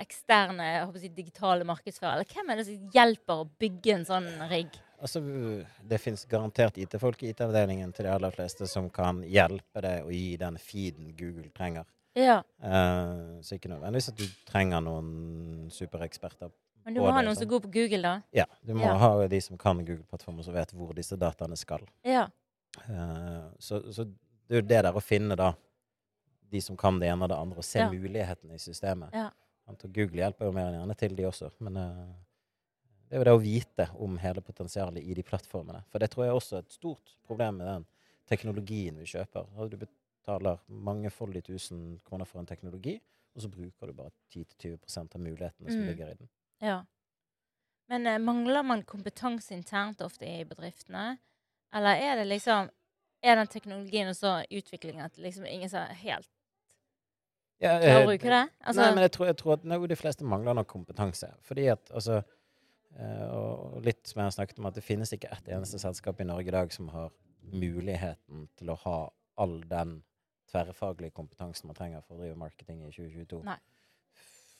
eksterne 0.00 0.70
si, 0.96 1.10
digitale 1.12 1.68
markedsførere? 1.68 2.22
Eller 2.22 2.32
hvem 2.32 2.52
er 2.52 2.60
det 2.60 2.66
som 2.68 2.90
hjelper 2.96 3.42
å 3.42 3.48
bygge 3.60 3.94
en 3.98 4.08
sånn 4.08 4.30
rigg? 4.48 4.80
Altså, 5.00 5.20
det 5.84 5.98
finnes 6.00 6.24
garantert 6.30 6.78
IT-folk 6.80 7.22
i 7.22 7.32
IT-avdelingen 7.32 7.92
til 7.96 8.06
de 8.08 8.12
aller 8.14 8.32
fleste 8.34 8.68
som 8.70 8.88
kan 8.90 9.20
hjelpe 9.28 9.82
deg 9.84 10.06
å 10.06 10.12
gi 10.14 10.36
den 10.40 10.56
feeden 10.62 11.12
Google 11.18 11.50
trenger. 11.56 11.84
Ja, 12.16 12.38
Uh, 12.64 13.36
så 13.44 13.58
ikke 13.58 13.68
nødvendigvis 13.68 14.08
at 14.08 14.16
du 14.16 14.24
trenger 14.48 14.80
noen 14.80 15.66
supereksperter. 15.70 16.48
Men 16.86 16.94
du 16.96 17.02
må 17.02 17.10
ha 17.12 17.20
noen 17.20 17.36
som 17.36 17.44
er 17.44 17.50
god 17.50 17.66
på 17.66 17.72
Google, 17.74 18.00
da. 18.00 18.14
Ja, 18.32 18.46
du 18.64 18.72
må 18.74 18.86
Ja. 18.86 18.94
ha 18.96 19.26
de 19.28 19.40
som 19.44 19.58
kan 19.58 19.82
Google-plattformen, 19.84 20.42
som 20.44 20.54
vet 20.54 20.72
hvor 20.72 20.94
disse 20.96 21.18
dataene 21.20 21.58
skal. 21.60 21.84
Ja. 22.06 22.28
Uh, 22.88 23.52
så, 23.58 23.82
så 23.92 24.06
det 24.06 24.56
er 24.56 24.62
jo 24.62 24.68
det 24.70 24.82
der 24.86 24.96
å 24.96 25.02
finne 25.04 25.36
da 25.36 25.52
de 26.50 26.60
som 26.62 26.76
kan 26.78 26.98
det 27.02 27.10
ene 27.10 27.26
og 27.26 27.28
det 27.28 27.36
andre, 27.36 27.58
og 27.58 27.64
se 27.66 27.84
mulighetene 27.90 28.54
i 28.56 28.62
systemet. 28.62 29.12
Ja. 29.12 29.28
Google 29.82 30.22
hjelper 30.22 30.46
jo 30.46 30.52
mer 30.54 30.70
enn 30.70 30.78
gjerne 30.80 30.96
til, 30.96 31.16
de 31.18 31.26
også. 31.26 31.50
Men 31.66 31.76
eh, 31.80 32.04
det 33.08 33.16
er 33.16 33.20
jo 33.22 33.26
det 33.28 33.34
å 33.36 33.42
vite 33.42 33.86
om 34.02 34.16
hele 34.18 34.42
potensialet 34.42 35.02
i 35.04 35.14
de 35.14 35.22
plattformene. 35.22 35.84
For 35.92 36.02
det 36.02 36.10
tror 36.12 36.24
jeg 36.26 36.34
også 36.38 36.56
er 36.58 36.64
et 36.66 36.72
stort 36.74 37.14
problem 37.26 37.60
med 37.60 37.66
den 37.70 37.84
teknologien 38.26 38.98
vi 38.98 39.06
kjøper. 39.06 39.46
Du 39.70 39.76
betaler 39.78 40.58
mangefoldig 40.66 41.44
tusen 41.46 42.00
kroner 42.06 42.26
for 42.26 42.40
en 42.42 42.46
teknologi, 42.50 42.96
og 43.36 43.42
så 43.44 43.50
bruker 43.52 43.86
du 43.86 43.92
bare 43.98 44.10
10-20% 44.34 45.14
av 45.14 45.20
mulighetene 45.22 45.70
som 45.70 45.80
Mm. 45.82 45.86
ligger 45.92 46.10
i 46.10 46.14
den. 46.18 46.28
ja. 46.60 46.84
Men 47.88 48.06
eh, 48.06 48.18
mangler 48.18 48.64
man 48.66 48.82
kompetanse 48.82 49.54
internt 49.54 50.00
ofte 50.02 50.26
i 50.26 50.44
bedriftene? 50.44 51.18
Eller 51.72 51.94
er 52.02 52.16
det 52.16 52.24
liksom 52.26 52.70
Er 53.22 53.36
den 53.36 53.46
teknologien 53.46 54.08
og 54.08 54.16
så 54.16 54.44
utviklingen 54.50 55.04
at 55.04 55.16
liksom 55.18 55.46
ingen 55.46 55.68
som 55.70 55.86
helt 56.02 56.28
Ja, 57.62 57.78
klarer 57.78 57.96
å 57.96 58.00
eh, 58.02 58.06
bruke 58.10 58.28
det? 58.28 58.40
Altså, 58.60 58.82
Nei, 58.82 58.90
men 58.94 59.02
jeg 59.06 59.12
tror, 59.12 59.26
jeg 59.30 59.36
tror 59.40 59.52
at 59.54 59.64
no, 59.64 59.78
de 59.86 59.96
fleste 59.96 60.24
mangler 60.28 60.54
nok 60.58 60.66
kompetanse. 60.68 61.30
Fordi 61.46 61.66
at 61.72 61.90
altså 61.94 62.18
Og 62.98 63.82
litt 63.84 64.06
som 64.08 64.20
jeg 64.20 64.26
har 64.30 64.34
snakket 64.38 64.58
om, 64.58 64.66
at 64.70 64.74
det 64.78 64.84
finnes 64.84 65.12
ikke 65.12 65.28
ett 65.32 65.48
eneste 65.52 65.78
selskap 65.82 66.20
i 66.20 66.24
Norge 66.24 66.48
i 66.48 66.54
dag 66.54 66.72
som 66.72 66.88
har 66.94 67.10
muligheten 67.52 68.48
til 68.56 68.70
å 68.72 68.76
ha 68.86 68.98
all 69.36 69.60
den 69.68 69.98
tverrfaglige 70.50 71.12
kompetansen 71.12 71.66
man 71.68 71.76
trenger 71.76 72.00
for 72.06 72.16
å 72.16 72.22
drive 72.22 72.38
marketing 72.40 72.84
i 72.86 72.90
2022. 72.94 73.42
Nei. 73.44 73.58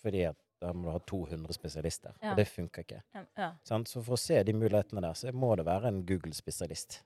Fordi 0.03 0.25
at 0.29 0.37
da 0.61 0.73
må 0.73 0.89
du 0.89 0.93
ha 0.95 1.01
200 1.05 1.53
spesialister, 1.53 2.15
Ja. 2.23 2.31
og 2.31 2.37
det 2.37 2.47
funker 2.49 2.83
ikke. 2.85 3.03
ja. 3.37 3.53
Så 3.65 4.03
for 4.03 4.15
å 4.17 4.19
se 4.19 4.43
de 4.43 4.53
mulighetene 4.53 5.01
der, 5.03 5.13
så 5.15 5.33
må 5.33 5.55
det 5.57 5.65
være 5.67 5.89
en 5.89 6.05
Google-spesialist. 6.07 7.03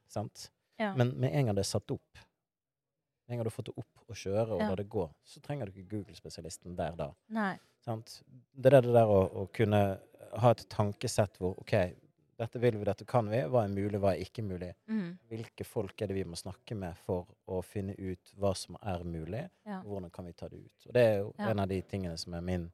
ja. 0.79 0.95
Men 0.95 1.15
med 1.21 1.33
en 1.35 1.47
gang 1.47 1.55
det 1.57 1.61
er 1.67 1.71
satt 1.79 1.91
opp, 1.91 2.19
med 3.29 3.35
en 3.35 3.39
gang 3.39 3.45
du 3.45 3.51
har 3.51 3.63
fått 3.63 3.67
det 3.67 3.79
opp 3.79 4.09
og 4.09 4.17
kjøre 4.17 4.51
og 4.53 4.61
Ja. 4.61 4.75
det 4.77 4.89
gå, 4.89 5.11
så 5.25 5.41
trenger 5.41 5.67
du 5.67 5.73
ikke 5.73 5.89
Google-spesialisten 5.97 6.77
der 6.77 6.93
da. 6.97 7.13
Det 8.57 8.73
er 8.75 8.81
det 8.83 8.93
der 8.93 9.07
å, 9.07 9.31
å 9.35 9.49
kunne 9.53 10.01
ha 10.39 10.51
et 10.55 10.65
tankesett 10.71 11.37
hvor 11.41 11.59
OK, 11.61 11.75
dette 12.41 12.59
vil 12.63 12.79
vi, 12.79 12.85
dette 12.89 13.05
kan 13.05 13.29
vi. 13.29 13.43
Hva 13.53 13.65
er 13.67 13.73
mulig, 13.75 13.99
hva 14.01 14.15
er 14.15 14.23
ikke 14.25 14.43
mulig? 14.47 14.71
Mm. 14.89 15.19
Hvilke 15.29 15.65
folk 15.69 16.01
er 16.03 16.09
det 16.09 16.17
vi 16.17 16.25
må 16.25 16.39
snakke 16.41 16.77
med 16.79 16.97
for 17.05 17.27
å 17.53 17.61
finne 17.67 17.93
ut 17.99 18.33
hva 18.41 18.55
som 18.57 18.79
er 18.81 19.03
mulig? 19.05 19.43
Ja. 19.69 19.81
og 19.83 19.91
Hvordan 19.93 20.11
kan 20.15 20.25
vi 20.31 20.33
ta 20.33 20.49
det 20.49 20.63
ut? 20.63 20.87
Og 20.89 20.95
det 20.97 21.03
er 21.09 21.19
jo 21.19 21.35
Ja. 21.39 21.51
en 21.51 21.59
av 21.61 21.69
de 21.69 21.83
tingene 21.83 22.17
som 22.19 22.35
er 22.35 22.41
min 22.41 22.71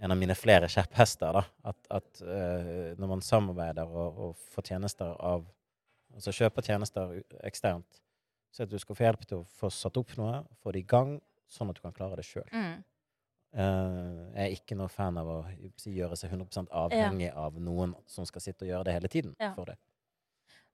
en 0.00 0.12
av 0.12 0.16
mine 0.18 0.34
flere 0.38 0.68
kjepphester. 0.70 1.32
da, 1.32 1.42
At, 1.64 1.76
at 1.90 2.20
uh, 2.22 2.94
når 2.98 3.08
man 3.08 3.20
samarbeider 3.20 3.82
og, 3.90 4.18
og 4.18 4.36
får 4.54 4.62
tjenester 4.72 5.14
av 5.20 5.46
Altså 6.14 6.32
kjøper 6.32 6.62
tjenester 6.64 7.22
eksternt, 7.44 7.98
så 8.50 8.62
at 8.62 8.70
du 8.70 8.78
skal 8.78 8.96
få 8.96 9.04
hjelp 9.04 9.26
til 9.28 9.42
å 9.42 9.46
få 9.58 9.68
satt 9.70 9.96
opp 10.00 10.14
noe, 10.16 10.38
få 10.62 10.72
det 10.72 10.80
i 10.80 10.86
gang, 10.88 11.20
sånn 11.52 11.68
at 11.68 11.76
du 11.76 11.82
kan 11.84 11.92
klare 11.92 12.16
det 12.16 12.24
sjøl. 12.24 12.46
Mm. 12.48 12.78
Jeg 13.54 14.44
er 14.44 14.54
ikke 14.54 14.76
noe 14.76 14.88
fan 14.92 15.16
av 15.18 15.26
å 15.26 15.36
gjøre 15.88 16.16
seg 16.16 16.30
100% 16.34 16.68
avhengig 16.70 17.30
av 17.34 17.54
noen 17.60 17.94
som 18.06 18.26
skal 18.28 18.40
sitte 18.44 18.66
og 18.66 18.72
gjøre 18.72 18.84
det 18.84 18.92
hele 18.98 19.08
tiden 19.08 19.36
Ja. 19.40 19.54
for 19.54 19.64
det. 19.64 19.78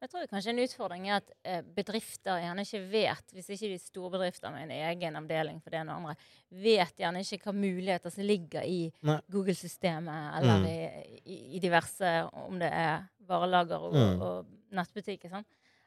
Jeg 0.02 0.10
tror 0.10 0.26
kanskje 0.28 0.50
en 0.50 0.58
utfordring 0.58 1.06
er 1.08 1.14
at 1.16 1.30
eh, 1.48 1.62
bedrifter 1.62 2.40
gjerne 2.42 2.60
ikke 2.66 2.80
vet, 2.90 3.30
hvis 3.32 3.48
ikke 3.54 3.70
de 3.72 3.78
store 3.78 4.10
bedrifter 4.10 4.50
med 4.52 4.66
en 4.66 4.70
egen 4.90 5.16
avdeling 5.16 5.62
for 5.62 5.70
det 5.70 5.80
ene 5.80 5.94
og 5.94 5.96
andre, 6.02 6.16
vet 6.50 6.96
gjerne 7.00 7.22
ikke 7.24 7.38
hva 7.46 7.54
muligheter 7.56 8.10
som 8.12 8.26
ligger 8.26 8.66
i 8.68 8.92
Google-systemet 9.32 10.36
eller 10.42 10.58
Mm. 10.58 10.66
i, 10.66 11.20
i, 11.24 11.38
i 11.56 11.58
diverse, 11.62 12.10
om 12.34 12.58
det 12.58 12.70
er 12.72 13.06
varelager 13.26 13.80
og, 13.80 13.94
Mm. 13.94 14.20
og 14.20 14.46
nettbutikker. 14.72 15.30
Sånn. 15.30 15.44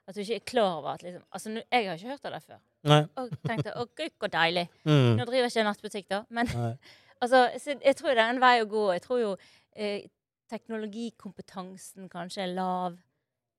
At 0.08 0.16
du 0.16 0.22
ikke 0.24 0.36
er 0.40 0.46
klar 0.48 0.78
over 0.78 0.94
at 0.96 1.04
liksom 1.04 1.24
Altså, 1.36 1.50
nu, 1.52 1.62
jeg 1.72 1.88
har 1.88 1.98
ikke 2.00 2.14
hørt 2.14 2.26
av 2.26 2.36
det 2.38 2.44
før. 2.44 2.60
Nei. 2.88 3.02
Og 3.20 3.34
tenkte 3.44 3.74
å 3.76 3.86
gud, 3.92 4.14
så 4.16 4.30
deilig. 4.32 4.68
Mm. 4.88 5.18
Nå 5.18 5.26
driver 5.28 5.44
jeg 5.44 5.54
ikke 5.54 5.68
nattbutikk 5.68 6.08
da. 6.14 6.22
Men 6.30 6.52
altså, 7.22 7.44
jeg 7.68 7.96
tror 8.00 8.16
det 8.16 8.24
er 8.24 8.36
en 8.36 8.44
vei 8.44 8.54
å 8.64 8.70
gå. 8.72 8.86
Jeg 8.96 9.04
tror 9.04 9.22
jo 9.22 9.34
eh, 9.76 10.08
teknologikompetansen 10.52 12.08
kanskje 12.12 12.46
er 12.46 12.54
lav 12.56 12.96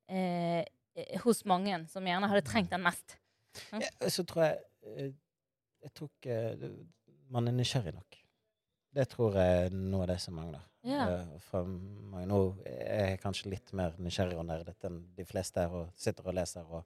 eh, 0.09 0.63
eh, 0.97 1.19
hos 1.25 1.45
mange, 1.49 1.83
som 1.93 2.07
gjerne 2.09 2.31
hadde 2.33 2.47
trengt 2.49 2.73
den 2.73 2.85
mest. 2.87 3.19
Ja, 3.73 4.09
så 4.13 4.25
tror 4.29 4.45
jeg 4.45 4.59
eh, 4.87 5.13
Jeg 5.83 5.93
tror 5.97 6.09
ikke 6.11 6.73
man 7.31 7.49
er 7.49 7.55
nysgjerrig 7.55 7.93
nok. 7.95 8.17
Det 8.95 9.05
tror 9.13 9.35
jeg 9.37 9.67
er 9.67 9.75
noe 9.77 10.03
av 10.07 10.09
det 10.13 10.19
som 10.23 10.35
mangler. 10.39 10.63
Eh, 11.11 11.39
fra 11.45 11.61
mange. 11.65 12.27
Nå 12.31 12.39
er 12.65 13.11
jeg 13.13 13.21
kanskje 13.23 13.51
litt 13.53 13.73
mer 13.77 13.93
nysgjerrig 14.01 14.39
og 14.41 14.47
nerdete 14.49 14.89
enn 14.89 15.03
de 15.17 15.27
fleste 15.29 15.61
her, 15.61 15.75
og 15.75 15.91
sitter 15.99 16.27
og 16.31 16.35
leser 16.39 16.65
og 16.65 16.85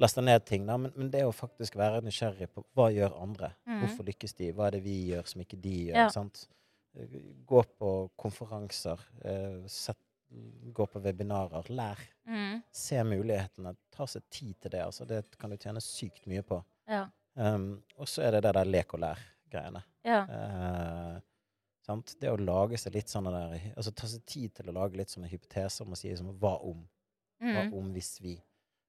laster 0.00 0.24
ned 0.24 0.44
ting. 0.48 0.64
Da. 0.66 0.78
Men, 0.80 0.92
men 0.96 1.10
det 1.12 1.24
å 1.26 1.34
faktisk 1.34 1.76
være 1.78 2.00
nysgjerrig 2.06 2.48
på 2.54 2.64
hva 2.74 2.88
gjør 2.94 3.18
andre? 3.20 3.52
Mm. 3.68 3.82
Hvorfor 3.82 4.08
lykkes 4.08 4.34
de? 4.40 4.52
Hva 4.56 4.68
er 4.70 4.78
det 4.78 4.82
vi 4.86 4.96
gjør 5.12 5.28
som 5.30 5.44
ikke 5.44 5.60
de 5.60 5.74
gjør? 5.90 5.98
Ja. 6.00 6.08
Sant? 6.14 6.46
Gå 7.46 7.62
på 7.78 7.90
konferanser. 8.16 9.00
eh, 9.26 9.60
Sett, 9.70 9.98
gå 10.74 10.86
på 10.90 11.02
webinarer. 11.04 11.68
Lær. 11.74 12.00
Mm. 12.26 12.62
Se 12.74 13.02
mulighetene. 13.06 13.74
Ta 13.94 14.06
seg 14.10 14.24
tid 14.32 14.54
til 14.62 14.70
det. 14.74 14.82
Altså, 14.86 15.04
det 15.06 15.24
kan 15.38 15.52
du 15.52 15.58
tjene 15.60 15.82
sykt 15.84 16.24
mye 16.30 16.42
på. 16.46 16.62
Ja. 16.90 17.04
Um, 17.34 17.82
og 17.98 18.06
så 18.08 18.22
er 18.22 18.36
det 18.36 18.44
det 18.46 18.52
der 18.54 18.68
lek 18.70 18.94
og 18.94 19.00
lær-greiene. 19.02 19.80
Ja. 20.06 20.20
Eh, 20.30 21.14
sant? 21.84 22.14
Det 22.20 22.30
å 22.32 22.40
lage 22.40 22.78
seg 22.80 22.94
litt 22.96 23.12
sånne 23.12 23.32
der 23.34 23.64
Altså 23.76 23.92
ta 23.94 24.08
seg 24.10 24.24
tid 24.28 24.54
til 24.56 24.70
å 24.70 24.76
lage 24.76 24.98
litt 24.98 25.12
sånne 25.12 25.28
hypoteser 25.30 25.84
om 25.86 25.94
å 25.94 25.98
si 25.98 26.10
liksom, 26.10 26.32
hva 26.40 26.56
om? 26.64 26.84
Hva 27.44 27.66
Mm. 27.66 27.74
om 27.76 27.92
hvis 27.92 28.20
vi 28.24 28.38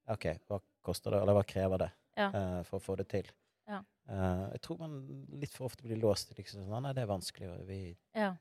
OK, 0.07 0.25
hva 0.47 0.61
koster 0.85 1.11
det, 1.11 1.21
eller 1.21 1.33
hva 1.33 1.43
krever 1.43 1.77
det 1.81 1.91
Ja. 2.15 2.29
uh, 2.29 2.63
for 2.63 2.79
å 2.79 2.83
få 2.83 2.95
det 2.97 3.07
til? 3.09 3.29
Ja. 3.67 3.81
Uh, 4.07 4.51
jeg 4.53 4.61
tror 4.61 4.79
man 4.79 4.99
litt 5.41 5.53
for 5.53 5.65
ofte 5.65 5.83
blir 5.83 5.97
låst 5.97 6.29
til 6.29 6.37
liksom, 6.37 6.67
sånn, 6.69 6.83
Nei, 6.85 6.93
det 6.93 7.01
er 7.03 7.09
vanskelig, 7.09 7.49
vi, 7.67 7.97
ja. 8.13 8.35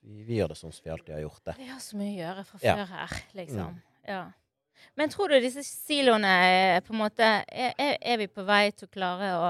vi, 0.00 0.22
vi 0.22 0.38
gjør 0.38 0.54
det 0.54 0.58
sånn 0.60 0.72
som 0.72 0.84
vi 0.84 0.92
alltid 0.94 1.14
har 1.16 1.24
gjort 1.26 1.44
det. 1.50 1.56
Vi 1.58 1.66
har 1.66 1.80
så 1.82 1.98
mye 1.98 2.12
å 2.14 2.20
gjøre 2.20 2.44
fra 2.44 2.58
før 2.62 2.84
her, 2.92 3.16
liksom. 3.34 3.74
Mm. 3.74 3.80
Ja. 4.08 4.22
Men 4.94 5.10
tror 5.10 5.28
du 5.34 5.40
disse 5.42 5.64
siloene 5.66 6.30
er 6.46 6.80
på 6.86 6.94
en 6.94 7.00
måte 7.02 7.26
er, 7.50 7.74
er, 7.98 8.16
vi 8.22 8.28
på 8.30 8.44
vei 8.46 8.70
til 8.70 8.86
å 8.86 8.92
klare 8.94 9.32
å 9.34 9.48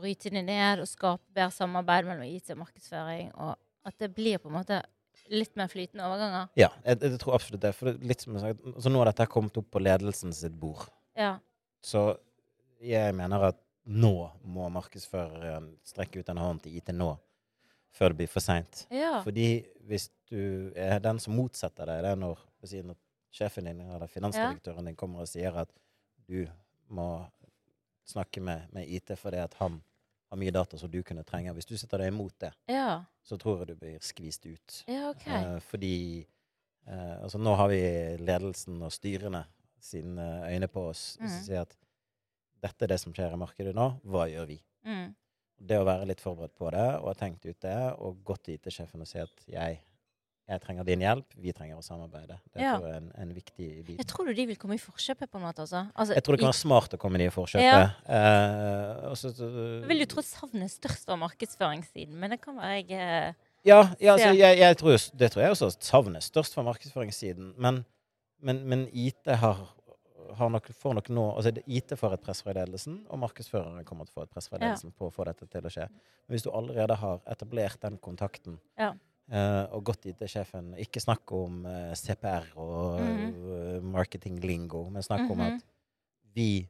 bryte 0.00 0.32
det 0.32 0.42
ned 0.44 0.80
og 0.80 0.88
skape 0.88 1.22
bedre 1.36 1.52
samarbeid 1.52 2.08
mellom 2.08 2.24
IT 2.24 2.50
og 2.56 2.62
markedsføring, 2.64 3.30
og 3.36 3.54
at 3.86 3.96
det 4.02 4.10
blir 4.16 4.40
på 4.42 4.50
en 4.50 4.58
måte 4.58 4.80
litt 5.32 5.56
mer 5.58 5.70
flytende 5.70 6.06
overganger? 6.06 6.48
Ja, 6.58 6.70
jeg, 6.84 7.00
jeg 7.02 7.20
tror 7.22 7.36
absolutt 7.38 7.62
det. 7.64 7.72
For 7.76 7.92
det, 7.92 8.16
altså, 8.26 8.92
nå 8.92 9.02
har 9.02 9.10
dette 9.10 9.28
kommet 9.30 9.58
opp 9.60 9.68
på 9.72 9.82
ledelsen 9.82 10.34
sitt 10.36 10.56
bord. 10.60 10.86
Ja. 11.18 11.36
Så 11.84 12.08
jeg 12.82 13.14
mener 13.16 13.50
at 13.52 13.62
nå 13.86 14.14
må 14.42 14.66
markedsføreren 14.74 15.70
strekke 15.86 16.20
ut 16.20 16.30
en 16.32 16.42
hånd 16.42 16.64
til 16.64 16.76
IT 16.78 16.90
nå, 16.94 17.12
før 17.94 18.12
det 18.12 18.20
blir 18.20 18.30
for 18.30 18.44
seint. 18.44 18.84
Ja. 18.90 19.20
Fordi 19.24 19.64
hvis 19.86 20.10
du 20.30 20.72
er 20.74 20.98
den 21.02 21.20
som 21.22 21.36
motsetter 21.38 21.88
deg, 21.88 22.02
det 22.04 22.14
er 22.14 22.20
når, 22.20 22.42
si, 22.66 22.82
når 22.82 22.98
sjefen 23.36 23.68
din 23.70 23.84
eller 23.86 24.10
finansdirektøren 24.10 24.90
din 24.90 24.98
kommer 24.98 25.24
og 25.24 25.30
sier 25.30 25.54
at 25.62 25.70
du 26.26 26.42
må 26.90 27.10
snakke 28.06 28.42
med, 28.42 28.66
med 28.74 28.88
IT 28.90 29.14
fordi 29.18 29.38
at 29.42 29.54
han 29.60 29.80
har 30.30 30.38
mye 30.40 30.50
data 30.54 30.78
som 30.78 30.90
du 30.90 31.02
kunne 31.06 31.22
trenge. 31.24 31.52
Hvis 31.54 31.66
du 31.68 31.76
setter 31.78 31.98
deg 32.02 32.08
imot 32.12 32.34
det, 32.42 32.52
Ja. 32.68 33.04
så 33.22 33.38
tror 33.38 33.60
jeg 33.62 33.68
du 33.68 33.74
blir 33.76 33.98
skvist 34.02 34.46
ut. 34.46 34.84
ja, 34.88 35.10
okay. 35.10 35.42
Eh, 35.56 35.58
fordi 35.60 36.26
eh, 36.86 37.22
altså 37.22 37.38
nå 37.38 37.54
har 37.56 37.68
vi 37.68 37.80
ledelsen 38.18 38.82
og 38.82 38.92
styrene 38.92 39.44
sine 39.78 40.24
øyne 40.50 40.66
på 40.68 40.88
oss 40.90 41.16
Hvis 41.20 41.30
som 41.30 41.42
sier 41.46 41.60
at 41.62 41.76
dette 42.62 42.84
er 42.84 42.88
det 42.88 43.00
som 43.00 43.12
skjer 43.14 43.32
i 43.32 43.38
markedet 43.38 43.74
nå, 43.76 44.00
hva 44.04 44.26
gjør 44.30 44.46
vi? 44.46 44.60
Det 45.58 45.78
å 45.80 45.84
være 45.86 46.06
litt 46.06 46.20
forberedt 46.20 46.54
på 46.58 46.70
det, 46.70 46.86
å 47.00 47.06
ha 47.06 47.14
tenkt 47.14 47.46
ut 47.46 47.60
det, 47.60 47.76
og 47.98 48.18
gått 48.24 48.48
i 48.52 48.56
til 48.58 48.72
sjefen 48.72 49.00
og 49.00 49.06
si 49.08 49.18
at 49.18 49.44
jeg 49.48 49.78
trenger 50.62 50.84
din 50.86 51.00
hjelp, 51.02 51.26
vi 51.42 51.52
trenger 51.52 51.76
å 51.80 51.82
samarbeide. 51.82 52.36
Det 52.54 52.62
Ja. 52.62 52.76
tror 52.78 52.86
jeg 52.86 52.94
er 52.94 53.00
en, 53.00 53.12
en 53.18 53.32
viktig 53.34 53.68
bit. 53.86 53.96
Jeg 53.98 54.06
tror 54.06 54.26
du 54.26 54.32
de 54.34 54.44
vil 54.46 54.56
komme 54.56 54.74
i 54.74 54.78
forkjøpet, 54.78 55.30
på 55.30 55.38
en 55.40 55.42
måte. 55.42 55.58
Altså. 55.64 55.80
altså 55.94 56.14
Jeg 56.14 56.22
tror 56.22 56.36
det 56.36 56.40
kan 56.44 56.52
være 56.52 56.60
smart 56.62 56.94
å 56.94 56.98
komme 57.02 57.18
de 57.18 57.24
i 57.26 57.32
forkjøpet. 57.34 57.66
Ja. 57.66 57.90
Eh, 58.06 59.08
og 59.10 59.16
så- 59.18 59.32
så- 59.34 59.80
Jeg 59.82 59.88
vil 59.88 59.98
jo 59.98 60.06
tro 60.06 60.22
savnet 60.22 60.70
størst 60.70 61.04
fra 61.04 61.16
markedsføringssiden, 61.16 62.14
men 62.14 62.30
det 62.30 62.40
kan 62.40 62.54
være 62.56 62.86
jeg 62.86 62.90
eh, 62.92 63.32
Ja, 63.64 63.90
ja 64.00 64.12
altså, 64.14 64.30
jeg, 64.36 64.58
jeg 64.58 64.76
tror, 64.76 64.96
det 65.18 65.32
tror 65.32 65.42
jeg 65.42 65.50
også 65.50 65.76
savner 65.80 66.20
størst 66.22 66.54
fra 66.54 66.62
markedsføringssiden. 66.62 67.54
Men, 67.58 67.84
men, 68.40 68.62
men 68.68 68.88
IT 68.92 69.26
har, 69.26 69.66
har 70.36 70.48
nok, 70.48 70.66
får 70.72 70.94
nok 70.94 71.08
nå 71.08 71.34
altså 71.36 71.52
IT 71.66 71.90
får 71.98 72.12
et 72.14 72.20
press 72.22 72.42
fra 72.42 72.52
ledelsen, 72.52 73.04
og 73.10 73.18
markedsføreren 73.18 73.84
kommer 73.84 74.04
til 74.06 74.12
å 74.14 74.20
få 74.20 74.22
et 74.22 74.30
press 74.30 74.48
fra 74.48 74.58
Ja. 74.60 74.68
ledelsen 74.68 74.92
på 74.92 75.08
å 75.10 75.12
få 75.12 75.24
dette 75.24 75.46
til 75.50 75.60
å 75.62 75.68
skje. 75.72 75.88
Men 76.28 76.38
hvis 76.38 76.42
du 76.44 76.50
allerede 76.50 76.94
har 76.96 77.18
etablert 77.26 77.80
den 77.80 77.98
kontakten, 77.98 78.60
Eh, 79.28 79.64
og 79.74 79.82
gått 79.88 80.04
til 80.06 80.28
sjefen. 80.30 80.68
Ikke 80.78 81.00
snakk 81.02 81.32
om 81.34 81.64
uh, 81.66 81.94
CPR 81.98 82.44
og 82.62 83.00
Mhm. 83.00 83.32
eh, 83.56 83.80
marketing-lingo, 83.82 84.84
men 84.90 85.02
snakk 85.02 85.28
om 85.30 85.38
Mhm. 85.38 85.56
at 85.56 85.64
vi 86.34 86.68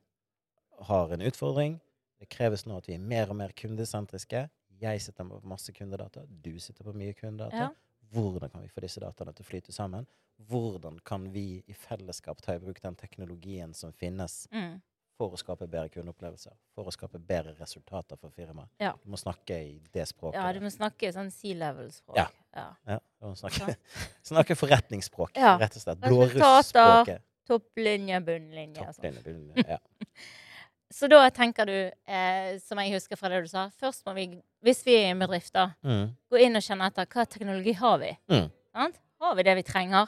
har 0.80 1.12
en 1.12 1.20
utfordring. 1.20 1.80
Det 2.18 2.28
kreves 2.30 2.64
nå 2.64 2.78
at 2.78 2.86
vi 2.86 2.94
er 2.94 2.98
mer 2.98 3.28
og 3.28 3.36
mer 3.36 3.48
kundesentriske. 3.52 4.48
Jeg 4.80 5.00
sitter 5.00 5.25
på 5.25 5.42
masse 5.44 5.70
kundedata, 5.72 6.25
du 6.26 6.58
sitter 6.58 6.84
på 6.84 6.94
mye 6.94 7.12
kundedata. 7.14 7.56
Ja. 7.56 7.68
Hvordan 8.12 8.50
kan 8.50 8.62
vi 8.62 8.68
få 8.68 8.80
disse 8.80 9.00
dataene 9.00 9.34
til 9.34 9.44
å 9.44 9.48
flyte 9.50 9.72
sammen? 9.72 10.06
Hvordan 10.48 10.98
kan 11.04 11.30
vi 11.32 11.62
i 11.66 11.72
fellesskap 11.72 12.40
ta 12.40 12.54
i 12.54 12.58
bruk 12.58 12.80
den 12.80 12.94
teknologien 12.94 13.75
som 13.75 13.92
finnes 13.92 14.46
mm. 14.52 14.80
For 15.16 15.32
å 15.32 15.38
skape 15.40 15.66
bedre 15.68 15.88
kundeopplevelser? 15.94 16.52
For 16.76 16.88
å 16.88 16.92
skape 16.94 17.18
bedre 17.18 17.54
resultater 17.58 18.18
for 18.20 18.30
firmaet? 18.37 18.68
Ja. 18.82 18.92
Du 19.02 19.11
må 19.11 19.16
snakke 19.20 19.56
i 19.64 19.76
det 19.94 20.04
språket. 20.11 20.38
Ja, 20.40 20.52
du 20.52 20.61
må 20.61 20.70
snakke 20.73 21.12
sånn 21.14 21.30
C-level-språk. 21.32 22.16
Ja. 22.18 22.26
ja. 22.56 22.66
Ja, 22.87 22.99
du 23.20 23.30
må 23.30 23.37
snakke, 23.40 23.76
snakke 24.32 24.56
forretningsspråk, 24.58 25.37
Ja. 25.40 25.56
rett 25.61 25.76
og 25.78 25.82
slett. 25.82 26.02
Resultater. 26.04 26.37
Blårussspråket. 26.37 27.23
Topplinje, 27.46 28.20
bunnlinje. 28.26 28.82
sånn. 28.90 28.94
Topplinje, 28.99 29.23
bunnlinje. 29.25 29.66
Ja. 29.76 29.78
Så 30.96 31.08
da 31.11 31.18
tenker 31.35 31.66
du, 31.66 31.75
eh, 32.06 32.58
som 32.62 32.78
jeg 32.78 32.92
husker 32.94 33.18
fra 33.18 33.28
det 33.32 33.40
du 33.42 33.49
sa, 33.50 33.66
først 33.82 34.04
må 34.06 34.12
vi, 34.16 34.28
hvis 34.64 34.85
vi 34.87 34.94
er 34.94 35.08
i 35.08 35.14
en 35.16 35.18
bedrift, 35.25 35.50
da, 35.52 35.70
Mm. 35.85 36.12
gå 36.30 36.38
inn 36.44 36.56
og 36.56 36.62
kjenne 36.62 36.87
etter 36.87 37.08
hva 37.11 37.25
teknologi 37.26 37.73
har 37.75 37.99
vi. 37.99 38.12
Mm. 38.30 38.46
Sant? 38.73 39.00
Har 39.20 39.35
vi 39.35 39.42
det 39.42 39.54
vi 39.58 39.62
trenger? 39.66 40.06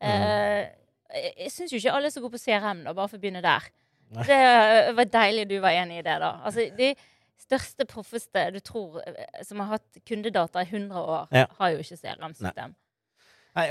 Mm. 0.00 0.22
Eh, 0.22 0.70
jeg 1.42 1.50
syns 1.52 1.72
jo 1.74 1.78
ikke 1.80 1.92
alle 1.96 2.06
er 2.06 2.14
så 2.14 2.22
gode 2.22 2.36
på 2.36 2.42
CRM, 2.44 2.84
da, 2.84 2.92
bare 2.94 3.08
for 3.10 3.18
å 3.18 3.20
begynne 3.24 3.42
der. 3.42 3.66
Det 4.12 4.28
eh, 4.30 4.92
var 4.94 5.04
deilig 5.04 5.48
du 5.48 5.58
var 5.60 5.70
enig 5.70 5.98
i 5.98 6.02
det, 6.06 6.18
da. 6.20 6.32
Altså, 6.44 6.68
de 6.76 6.94
største, 7.44 7.84
proffeste 7.86 8.52
du 8.54 8.60
tror 8.60 9.00
eh, 9.06 9.42
som 9.42 9.58
har 9.60 9.66
hatt 9.78 9.98
kundedata 10.06 10.62
i 10.62 10.68
100 10.70 10.94
år, 11.00 11.28
Ja. 11.32 11.46
har 11.58 11.70
jo 11.70 11.78
ikke 11.78 11.96
CRM-system. 11.96 12.74
Nei, 13.54 13.68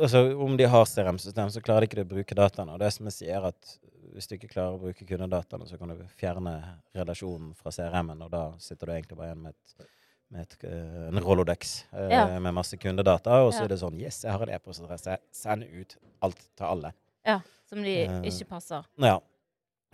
altså 0.00 0.22
Om 0.40 0.56
de 0.56 0.64
har 0.64 0.84
CRM-system, 0.88 1.50
så 1.52 1.60
klarer 1.60 1.84
de 1.84 1.88
ikke 1.90 2.04
å 2.04 2.08
bruke 2.08 2.34
dataene. 2.34 2.72
Og 2.72 2.78
det 2.80 2.92
som 2.94 3.06
jeg 3.06 3.12
sier, 3.12 3.44
at 3.44 3.78
hvis 4.14 4.26
du 4.26 4.34
ikke 4.38 4.48
klarer 4.48 4.76
å 4.78 4.80
bruke 4.80 5.04
kundedataene, 5.04 5.66
så 5.68 5.76
kan 5.78 5.88
du 5.92 6.04
fjerne 6.16 6.54
relasjonen 6.96 7.54
fra 7.56 7.70
CRM-en, 7.70 8.22
og 8.24 8.30
da 8.32 8.44
sitter 8.58 8.86
du 8.86 8.92
egentlig 8.92 9.18
bare 9.18 9.28
igjen 9.32 9.42
med, 9.42 9.54
et, 9.54 9.86
med 10.30 10.40
et, 10.46 10.56
eh, 10.64 11.08
en 11.10 11.20
Rolodex 11.24 11.84
eh, 11.92 12.08
Ja. 12.10 12.38
med 12.40 12.54
masse 12.56 12.76
kundedata, 12.80 13.42
og 13.44 13.52
så 13.52 13.60
Ja. 13.60 13.64
er 13.64 13.68
det 13.68 13.78
sånn 13.80 14.00
Yes, 14.00 14.22
jeg 14.24 14.32
har 14.32 14.42
en 14.42 14.54
e-postadresse. 14.54 15.18
Send 15.30 15.64
ut 15.64 15.96
alt 16.22 16.40
til 16.56 16.66
alle. 16.66 16.92
Ja, 17.26 17.40
som 17.68 17.82
de 17.82 18.04
Eh. 18.06 18.22
ikke 18.22 18.48
passer. 18.48 18.84
Ja. 18.98 19.18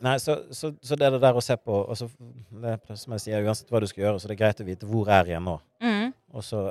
Nei, 0.03 0.17
så, 0.19 0.41
så, 0.51 0.73
så 0.83 0.97
det 0.99 1.07
er 1.07 1.15
det 1.15 1.21
der 1.23 1.37
å 1.39 1.43
se 1.45 1.55
på 1.57 1.75
og 1.85 1.95
så, 1.97 2.09
det 2.65 2.79
som 2.99 3.15
jeg 3.15 3.23
sier, 3.23 3.45
Uansett 3.47 3.71
hva 3.71 3.81
du 3.81 3.87
skal 3.87 4.09
gjøre, 4.09 4.19
så 4.21 4.31
det 4.31 4.35
er 4.35 4.41
greit 4.43 4.63
å 4.65 4.67
vite 4.67 4.89
hvor 4.91 5.11
er 5.13 5.31
jeg 5.31 5.43
nå. 5.45 5.55
Mm. 5.85 6.09
Og 6.35 6.43
så 6.45 6.65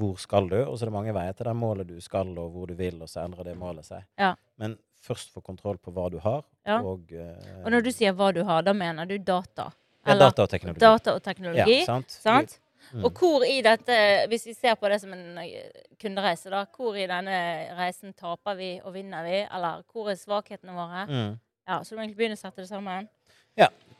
hvor 0.00 0.16
skal 0.22 0.48
du? 0.48 0.56
Og 0.62 0.78
så 0.78 0.86
er 0.86 0.90
det 0.90 0.94
mange 0.94 1.14
veier 1.14 1.34
til 1.36 1.48
det 1.50 1.56
målet 1.58 1.88
du 1.88 1.98
skal, 2.00 2.30
og 2.38 2.54
hvor 2.54 2.70
du 2.70 2.76
vil, 2.78 3.00
og 3.02 3.10
så 3.10 3.24
endrer 3.24 3.50
det 3.50 3.56
målet 3.58 3.88
seg. 3.88 4.06
Ja. 4.20 4.32
Men 4.60 4.78
først 5.04 5.32
få 5.34 5.42
kontroll 5.44 5.80
på 5.82 5.92
hva 5.96 6.08
du 6.12 6.18
har, 6.24 6.42
Ja. 6.68 6.78
og 6.80 7.10
uh, 7.12 7.64
Og 7.64 7.70
når 7.72 7.84
du 7.84 7.90
sier 7.92 8.12
hva 8.16 8.30
du 8.32 8.42
har, 8.44 8.62
da 8.62 8.72
mener 8.76 9.06
du 9.08 9.18
data? 9.18 9.70
ja, 10.06 10.14
data 10.16 10.42
og 10.42 10.48
teknologi. 10.48 10.80
data 10.80 11.14
og 11.14 11.22
teknologi? 11.22 11.78
Ja, 11.80 11.84
sant? 11.84 12.10
Sant? 12.10 12.58
Mm. 12.92 13.04
Og 13.04 13.12
hvor 13.12 13.44
i 13.44 13.60
dette, 13.62 13.96
hvis 14.28 14.46
vi 14.46 14.54
ser 14.56 14.74
på 14.80 14.88
det 14.88 15.00
som 15.02 15.12
en 15.12 15.38
eh, 15.42 15.68
kundereise, 16.00 16.48
da, 16.50 16.64
hvor 16.76 16.96
i 16.96 17.06
denne 17.06 17.36
reisen 17.76 18.14
taper 18.16 18.56
vi 18.56 18.70
og 18.80 18.94
vinner 18.94 19.26
vi? 19.26 19.42
Eller 19.44 19.82
hvor 19.92 20.08
er 20.10 20.16
svakhetene 20.16 20.72
våre? 20.74 21.04
Mm. 21.10 21.34
Ja, 21.70 21.80
Så 21.84 21.94
du 21.94 22.00
må 22.00 22.02
egentlig 22.02 22.18
begynne 22.18 22.38
å 22.38 22.42
sette 22.42 22.64
det 22.64 22.70
sammen. 22.70 23.06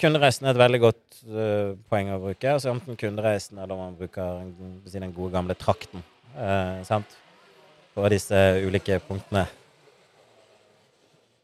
Kundereisen 0.01 0.47
er 0.49 0.55
et 0.55 0.61
veldig 0.61 0.81
godt 0.81 1.19
uh, 1.29 1.77
poeng 1.91 2.13
å 2.15 2.21
bruke. 2.23 2.55
Altså 2.55 2.71
Enten 2.73 2.97
kundereisen 2.99 3.59
eller 3.61 3.77
man 3.77 3.97
bruker 3.99 4.47
den 4.95 5.13
gode 5.17 5.35
gamle 5.35 5.57
trakten. 5.59 6.05
Uh, 6.33 6.81
sant? 6.89 7.19
På 7.93 8.09
disse 8.13 8.39
ulike 8.65 9.01
punktene. 9.05 9.45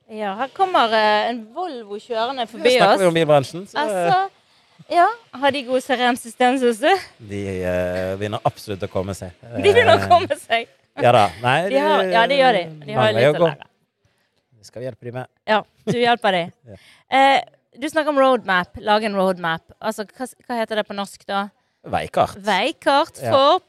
Ja, 0.09 0.33
her 0.39 0.49
kommer 0.57 0.95
uh, 0.95 1.27
en 1.29 1.43
Volvo 1.53 1.99
kjørende 2.01 2.47
Ja, 2.47 2.51
forbi 2.51 2.77
snakker 2.79 3.03
vi 3.03 3.11
om 3.11 3.19
bilbransjen, 3.19 3.69
så 3.69 3.83
Altså, 3.83 4.19
ja, 4.93 5.07
har 5.41 5.53
de 5.53 5.65
gode 5.67 5.83
CRM-system, 5.83 6.61
syns 6.63 6.81
du? 6.81 6.91
de 7.33 7.41
begynner 8.21 8.45
absolutt 8.47 8.85
å 8.87 8.91
komme 8.93 9.17
seg. 9.19 9.35
De 9.43 9.65
begynner 9.65 9.99
å 9.99 10.09
komme 10.09 10.37
seg. 10.39 10.71
Ja 11.03 11.13
da. 11.13 11.27
Nei, 11.43 11.59
De 11.73 11.81
har, 11.83 12.05
ja, 12.09 12.27
det 12.31 12.39
gjør 12.39 12.57
de. 12.57 12.69
De 12.87 12.97
har 12.97 13.17
litt 13.17 13.35
å 13.35 13.49
lære. 13.51 13.73
Skal 14.67 14.83
vi 14.83 14.89
hjelpe 14.89 15.07
dem 15.09 15.15
med. 15.21 15.31
Ja, 15.49 15.61
du 15.87 15.97
hjelper 15.99 16.37
dem. 16.37 16.53
Ja. 16.73 16.81
eh, 17.19 17.41
du 17.77 17.87
snakker 17.93 18.09
om 18.15 18.19
roadmap. 18.21 18.79
Lage 18.81 19.05
en 19.09 19.17
roadmap. 19.19 19.73
Altså, 19.85 20.07
hva, 20.17 20.27
hva 20.49 20.57
heter 20.63 20.81
det 20.81 20.87
på 20.89 20.97
norsk, 20.97 21.27
da? 21.29 21.47
Veikart. 21.87 22.39
Veikart 22.43 23.21
Ja. 23.23 23.31
for 23.35 23.61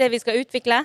det 0.00 0.08
vi 0.12 0.20
skal 0.22 0.38
utvikle? 0.40 0.84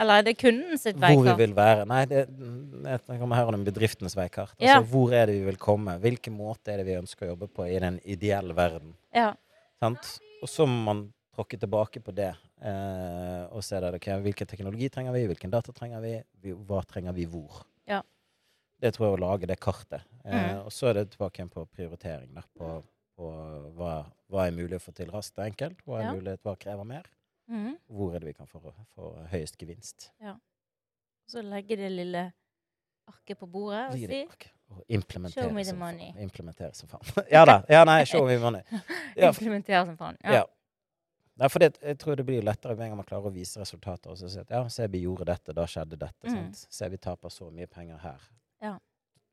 Eller 0.00 0.20
er 0.22 0.24
det 0.24 0.36
kunden 0.40 0.78
sitt 0.80 0.96
veikart? 1.00 1.18
Hvor 1.18 1.26
vi 1.36 1.44
vil 1.46 1.54
være. 1.56 1.86
Nei, 1.88 2.02
det, 2.08 2.22
jeg 2.28 3.18
kommer 3.20 3.36
her 3.36 3.50
om 3.52 3.64
bedriftenes 3.66 4.14
veikart. 4.16 4.54
Altså, 4.56 4.68
Ja. 4.68 4.78
Hvor 4.92 5.12
er 5.12 5.26
det 5.28 5.34
vi 5.40 5.44
vil 5.50 5.58
komme? 5.60 5.98
Hvilken 6.00 6.36
måte 6.36 6.72
er 6.72 6.80
det 6.80 6.86
vi 6.86 6.96
ønsker 7.00 7.26
å 7.26 7.32
jobbe 7.34 7.48
på 7.52 7.66
i 7.68 7.78
den 7.82 7.98
ideelle 8.04 8.54
verden? 8.56 8.94
Ja. 9.14 9.32
Sant? 9.82 10.14
Og 10.42 10.48
så 10.48 10.64
må 10.68 10.78
man 10.86 11.02
tråkke 11.34 11.58
tilbake 11.60 12.00
på 12.04 12.12
det 12.14 12.30
eh, 12.62 13.44
og 13.52 13.62
se 13.64 13.80
der, 13.80 13.96
okay, 13.98 14.16
hvilken 14.20 14.46
teknologi 14.48 14.88
trenger 14.92 15.12
vi, 15.16 15.26
hvilken 15.30 15.50
data 15.52 15.72
trenger 15.72 16.00
vi, 16.04 16.14
vi 16.44 16.52
hva 16.52 16.82
trenger 16.88 17.12
vi 17.16 17.24
hvor. 17.26 17.62
Ja. 17.88 18.02
Det 18.82 18.94
tror 18.94 19.08
jeg 19.10 19.18
å 19.18 19.20
lage 19.22 19.46
det 19.46 19.60
kartet. 19.60 20.02
Eh, 20.24 20.32
Mm. 20.54 20.64
Og 20.66 20.70
så 20.72 20.88
er 20.90 20.94
det 20.94 21.10
tilbake 21.12 21.38
igjen 21.38 21.50
på 21.50 21.66
prioritering. 21.70 22.32
Der, 22.34 22.42
på 22.58 22.82
på 23.18 23.26
hva, 23.76 24.06
hva 24.32 24.46
er 24.46 24.54
mulig 24.56 24.78
å 24.78 24.80
få 24.80 24.92
til 24.96 25.10
raskt 25.12 25.36
og 25.38 25.44
enkelt, 25.44 25.82
hva 25.86 25.98
er 26.00 26.02
Ja. 26.06 26.12
mulig, 26.14 26.38
hva 26.42 26.56
krever 26.58 26.84
mer, 26.84 27.02
Mm. 27.48 27.76
hvor 27.90 28.14
er 28.14 28.18
det 28.20 28.26
vi 28.28 28.32
kan 28.32 28.46
få, 28.46 28.72
få 28.96 29.28
høyest 29.28 29.58
gevinst. 29.58 30.10
Så 31.28 31.42
legge 31.42 31.76
det 31.76 31.90
lille 31.92 32.32
arket 33.08 33.38
på 33.38 33.46
bordet 33.46 33.88
og 33.88 33.92
si. 33.98 34.26
Og 34.70 34.82
implementere 34.88 35.44
Show 35.44 35.52
me 35.52 35.62
the 35.62 35.70
som 35.70 35.78
money. 35.78 36.12
Implementere 36.16 36.74
som 36.74 36.88
faen. 36.88 37.02
ja 37.30 37.44
da. 37.44 37.62
Ja, 37.68 37.84
nei, 37.84 38.04
show 38.04 38.24
me 38.26 38.38
money. 38.38 38.62
Ja, 39.16 39.28
Implementere 39.28 39.84
som 39.86 39.96
faen. 39.96 40.16
ja. 40.24 40.44
Nei, 41.42 41.48
for 41.50 41.58
det, 41.58 41.72
jeg 41.82 41.98
tror 41.98 42.14
det 42.14 42.24
blir 42.28 42.44
lettere 42.46 42.76
med 42.76 42.86
en 42.86 42.92
gang 42.92 43.00
man 43.00 43.06
klarer 43.08 43.26
å 43.26 43.34
vise 43.34 43.58
resultater. 43.58 44.12
Og 44.12 44.20
så 44.20 44.30
si 44.30 44.38
at 44.38 44.52
ja, 44.54 44.62
se 44.70 44.86
vi 44.92 45.00
gjorde 45.02 45.26
dette, 45.26 45.54
da 45.56 45.66
skjedde 45.66 45.98
dette. 45.98 46.28
Mm. 46.28 46.36
Sant? 46.36 46.60
Se 46.70 46.88
vi 46.92 47.00
taper 47.02 47.32
så 47.34 47.48
mye 47.50 47.66
penger 47.66 47.98
her. 48.04 48.28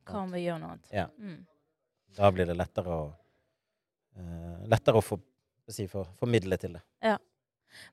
Hva 0.09 0.23
om 0.25 0.33
vi 0.33 0.43
gjør 0.43 0.61
noe 0.61 0.75
annet? 0.75 0.91
Ja. 0.93 1.07
Mm. 1.21 1.41
Da 2.17 2.31
blir 2.33 2.49
det 2.49 2.55
lettere 2.57 2.95
å 2.95 3.09
uh, 3.09 4.61
Lettere 4.69 4.99
å 4.99 5.05
få 5.05 5.19
si, 5.69 5.85
for, 5.91 6.09
formidle 6.19 6.57
til 6.57 6.79
det. 6.79 6.83
Ja. 7.05 7.17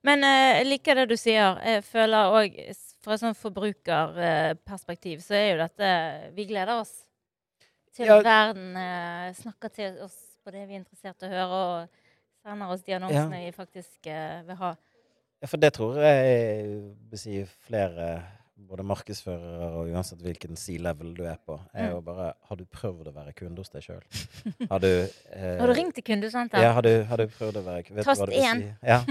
Men 0.07 0.24
jeg 0.24 0.62
uh, 0.62 0.68
liker 0.70 1.02
det 1.02 1.09
du 1.12 1.16
sier. 1.20 1.61
Jeg 1.61 1.85
føler 1.85 2.38
òg 2.38 2.57
fra 3.05 3.14
et 3.14 3.22
sånt 3.22 3.38
forbrukerperspektiv 3.38 5.20
så 5.22 5.37
er 5.37 5.44
jo 5.50 5.59
dette 5.61 5.90
Vi 6.35 6.48
gleder 6.48 6.81
oss 6.81 6.94
til 7.94 8.09
Ja. 8.09 8.16
verden 8.24 8.72
uh, 8.81 9.29
snakker 9.37 9.72
til 9.76 10.00
oss 10.05 10.16
på 10.42 10.55
det 10.55 10.64
vi 10.66 10.76
er 10.76 10.81
interessert 10.81 11.22
i 11.22 11.29
å 11.29 11.33
høre, 11.33 11.61
og 11.61 12.02
sender 12.47 12.73
oss 12.73 12.87
de 12.87 12.97
annonsene 13.01 13.43
vi 13.45 13.53
faktisk 13.57 14.07
eh, 14.13 14.41
vil 14.47 14.59
ha. 14.63 14.73
Ja, 15.43 15.51
for 15.51 15.61
det 15.61 15.75
tror 15.77 15.99
jeg 16.01 16.81
vil 17.11 17.21
si 17.21 17.41
flere 17.67 18.09
både 18.67 18.87
markedsførere 18.89 19.67
og 19.77 19.91
uansett 19.93 20.23
hvilken 20.25 20.57
C-level 20.57 21.11
du 21.15 21.27
er 21.29 21.37
på, 21.45 21.59
er 21.77 21.91
Mm. 21.91 21.91
jo 21.93 21.99
bare 22.07 22.29
Har 22.49 22.57
du 22.57 22.65
prøvd 22.65 23.11
å 23.11 23.13
være 23.13 23.35
kunde 23.37 23.61
hos 23.61 23.69
deg 23.75 23.85
sjøl? 23.85 24.01
Har 24.71 24.81
du 24.81 24.89
eh, 24.89 25.59
Har 25.61 25.69
du 25.69 25.75
ringt 25.77 25.95
til 25.99 26.07
kundesenter? 26.07 26.63
Ja, 26.65 26.71
har 26.73 26.83
du, 26.87 27.05
har 27.05 27.21
du 27.21 27.27
prøvd 27.29 27.59
å 27.61 27.65
være 27.67 27.83
vet 27.99 28.09
Tast 28.09 28.25
én. 28.33 28.63
Si? 28.65 28.71
Ja, 28.89 29.03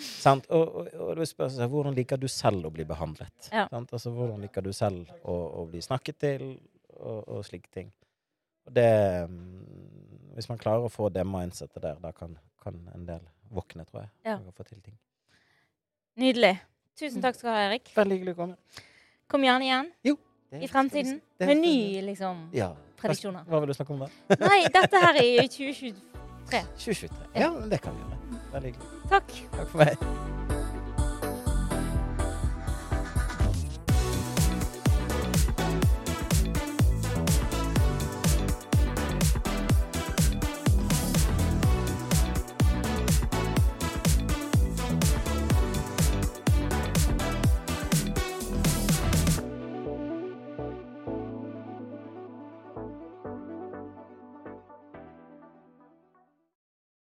sant? 0.00 0.48
Og, 0.48 0.72
og, 0.80 0.88
og 1.04 1.20
du 1.20 1.26
spør 1.28 1.52
seg 1.52 1.68
hvordan 1.68 1.94
liker 1.98 2.16
du 2.16 2.26
selv 2.32 2.64
å 2.70 2.72
bli 2.72 2.86
behandlet? 2.88 3.50
Ja. 3.52 3.66
Altså, 3.68 4.08
hvordan 4.16 4.40
liker 4.46 4.64
du 4.64 4.72
selv 4.72 5.12
å, 5.22 5.36
å 5.60 5.66
bli 5.68 5.84
snakket 5.84 6.18
til, 6.24 6.46
og, 6.96 7.28
og 7.28 7.44
slike 7.44 7.68
ting. 7.76 7.92
Og 8.64 8.72
det 8.80 8.88
mm, 9.28 10.13
Hvis 10.34 10.48
man 10.50 10.58
klarer 10.58 10.86
å 10.86 10.92
få 10.92 11.08
det 11.14 11.22
mindsettet 11.28 11.82
der, 11.82 11.98
da 12.02 12.10
kan, 12.14 12.34
kan 12.62 12.78
en 12.94 13.06
del 13.06 13.22
våkne, 13.54 13.86
tror 13.86 14.04
jeg. 14.04 14.10
Ja. 14.26 14.38
Og 14.42 14.54
få 14.56 14.66
til 14.66 14.80
ting. 14.82 14.96
Nydelig. 16.18 16.56
Tusen 16.98 17.22
takk 17.22 17.38
skal 17.38 17.50
du 17.50 17.54
ha, 17.54 17.62
Erik. 17.68 17.90
Veldig 17.96 18.18
hyggelig 18.18 18.34
å 18.36 18.40
komme. 18.42 18.82
Kom 19.30 19.46
gjerne 19.46 19.66
igjen 19.66 19.92
Jo. 20.06 20.16
i 20.60 20.68
fremtiden 20.70 21.20
med 21.42 21.56
nye 21.58 22.02
liksom 22.06 22.44
ja. 22.54 22.70
prediksjoner. 23.00 23.46
Hva 23.50 23.62
vil 23.62 23.72
du 23.72 23.78
snakke 23.78 23.96
om 23.96 24.04
da? 24.04 24.10
Nei, 24.44 24.60
dette 24.74 25.04
her 25.06 25.18
er 25.22 25.30
i 25.44 25.48
2023. 25.48 26.64
2023. 26.78 27.30
Ja, 27.40 27.50
det 27.70 27.82
kan 27.82 27.98
vi 27.98 28.04
gjøre. 28.04 28.40
Veldig 28.54 28.74
hyggelig. 28.74 29.04
Takk. 29.10 29.38
Takk 29.56 29.70
for 29.74 29.86
meg. 29.86 30.43